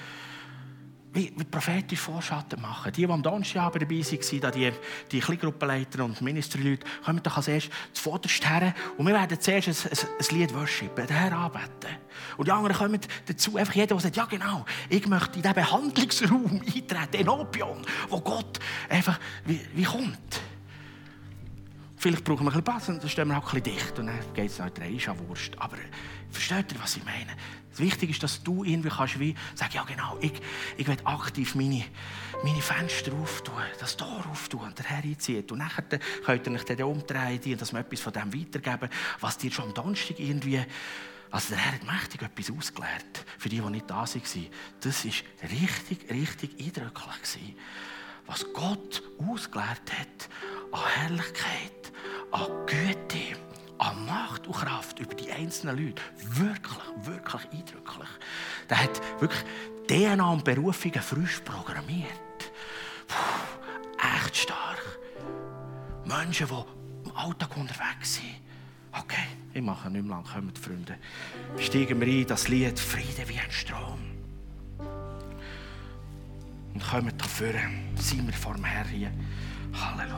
wie, 1.15 1.33
wie 1.37 1.45
prophetisch 1.45 2.01
Vorschatten 2.01 2.61
machen. 2.61 2.93
Die, 2.93 3.07
die 3.07 3.13
am 3.13 3.23
Donnerstag 3.23 3.73
dabei 3.73 4.01
waren, 4.01 4.53
die, 4.53 4.73
die 5.13 5.21
Kleingruppenleiter 5.21 6.05
und 6.05 6.21
Ministry-Leute, 6.21 6.85
kommen 7.05 7.23
doch 7.23 7.37
als 7.37 7.49
erstes 7.49 7.73
zuvorderst 7.93 8.49
her 8.49 8.75
und 8.99 9.07
wir 9.07 9.15
werden 9.15 9.41
zuerst 9.41 9.69
ein, 9.69 9.93
ein, 9.93 10.09
ein 10.19 10.37
Lied 10.37 10.55
worshipen, 10.55 11.07
den 11.07 11.17
Herrn 11.17 11.33
anbeten. 11.33 11.97
Und 12.37 12.49
die 12.49 12.53
anderen 12.53 12.77
kommen 12.77 13.01
dazu, 13.27 13.57
einfach 13.57 13.75
jeder, 13.75 13.95
der 13.95 14.01
sagt, 14.01 14.17
ja 14.17 14.25
genau, 14.25 14.65
ich 14.89 15.07
möchte 15.07 15.37
in 15.37 15.43
diesen 15.43 15.55
Behandlungsraum 15.55 16.61
eintreten, 16.61 17.17
in 17.17 17.29
Opion, 17.29 17.83
wo 18.09 18.21
Gott 18.21 18.59
einfach 18.89 19.19
wie, 19.45 19.61
wie 19.75 19.85
kommt. 19.85 20.41
Vielleicht 22.05 22.25
brauchen 22.25 22.45
wir 22.45 22.53
ein 22.53 22.63
bisschen 22.63 22.65
Platz 22.65 22.87
dann 23.01 23.09
stehen 23.09 23.29
wir 23.29 23.39
auch 23.39 23.55
ein 23.55 23.63
bisschen 23.63 23.79
dicht 23.79 23.99
und 23.99 24.09
dann 24.09 24.35
geht 24.35 24.51
es 24.51 24.59
noch 24.59 24.69
drei, 24.69 24.91
ist 24.91 25.07
ja 25.07 25.19
Wurst. 25.21 25.59
Aber 25.59 25.79
versteht 26.31 26.71
ihr, 26.71 26.83
was 26.83 26.99
ich 26.99 27.05
meine? 27.07 27.31
Das 27.71 27.81
Wichtige 27.81 28.13
ist, 28.13 28.23
dass 28.23 28.43
du 28.43 28.63
irgendwie 28.63 28.91
kannst 28.91 29.19
wie 29.19 29.35
sagen, 29.55 29.73
ja 29.73 29.85
genau, 29.85 30.19
ich, 30.21 30.35
ich 30.77 30.87
will 30.87 30.99
aktiv 31.05 31.55
meine, 31.55 31.83
meine 32.43 32.61
Fenster 32.61 33.11
auftun, 33.15 33.55
das 33.81 33.97
Tor 33.97 34.23
auftun 34.31 34.61
und 34.61 34.79
der 34.79 34.85
Herr 34.85 35.03
einzieht. 35.03 35.51
Und 35.51 35.61
nachher 35.61 35.83
könnt 36.27 36.47
ihr 36.47 36.53
euch 36.53 36.65
dann 36.67 36.83
umdrehen, 36.83 37.57
dass 37.57 37.73
wir 37.73 37.81
etwas 37.81 38.01
von 38.01 38.13
dem 38.13 38.35
weitergeben, 38.35 38.91
was 39.21 39.39
dir 39.39 39.51
schon 39.51 39.69
am 39.69 39.73
Donnerstag 39.73 40.21
irgendwie 40.21 40.61
Also 41.31 41.55
der 41.55 41.59
Herr 41.65 41.73
hat 41.73 41.85
mächtig 41.85 42.21
etwas 42.21 42.51
ausgelehrt, 42.51 43.25
für 43.39 43.49
die, 43.49 43.63
die 43.63 43.71
nicht 43.71 43.89
da 43.89 44.05
waren. 44.05 44.47
Das 44.81 45.05
war 45.07 45.13
richtig, 45.51 46.11
richtig 46.11 46.51
eindrücklich. 46.61 47.57
Was 48.27 48.45
Gott 48.53 49.03
ausgelehrt 49.19 49.93
hat 49.93 50.29
an 50.73 50.81
Herrlichkeit, 50.95 51.93
an 52.33 52.49
Güte, 52.67 53.39
an 53.79 54.07
Macht 54.07 54.47
und 54.47 54.55
Kraft 54.55 54.99
über 54.99 55.15
die 55.15 55.31
einzelnen 55.31 55.77
Leute. 55.77 56.03
Wirklich, 56.17 56.79
wirklich 57.03 57.43
eindrücklich. 57.53 58.09
Der 58.69 58.83
hat 58.83 59.21
wirklich 59.21 59.45
DNA 59.87 60.31
und 60.31 60.45
Berufungen 60.45 61.01
frisch 61.01 61.41
programmiert. 61.41 62.11
Puh, 63.07 64.17
echt 64.17 64.37
stark. 64.37 64.99
Menschen, 66.05 66.49
die 66.49 67.09
im 67.09 67.17
Alltag 67.17 67.57
unterwegs 67.57 68.15
sind. 68.15 68.41
Okay, 68.93 69.27
ich 69.53 69.63
mache 69.63 69.91
nicht 69.91 70.05
mehr 70.05 70.17
lang. 70.17 70.25
Kommt, 70.25 70.59
Freunde. 70.59 70.99
Steigen 71.59 72.01
wir 72.01 72.07
ein, 72.07 72.27
das 72.27 72.49
Lied 72.49 72.79
Friede 72.79 73.29
wie 73.29 73.39
ein 73.39 73.51
Strom. 73.51 74.14
Und 76.75 76.83
kommen 76.83 77.13
da 77.17 77.25
vorne. 77.27 77.71
Sind 77.97 78.27
wir 78.27 78.35
vor 78.35 78.55
dem 78.55 78.65
Herrn 78.65 78.89
hier. 78.89 79.13
Halleluja. 79.73 80.05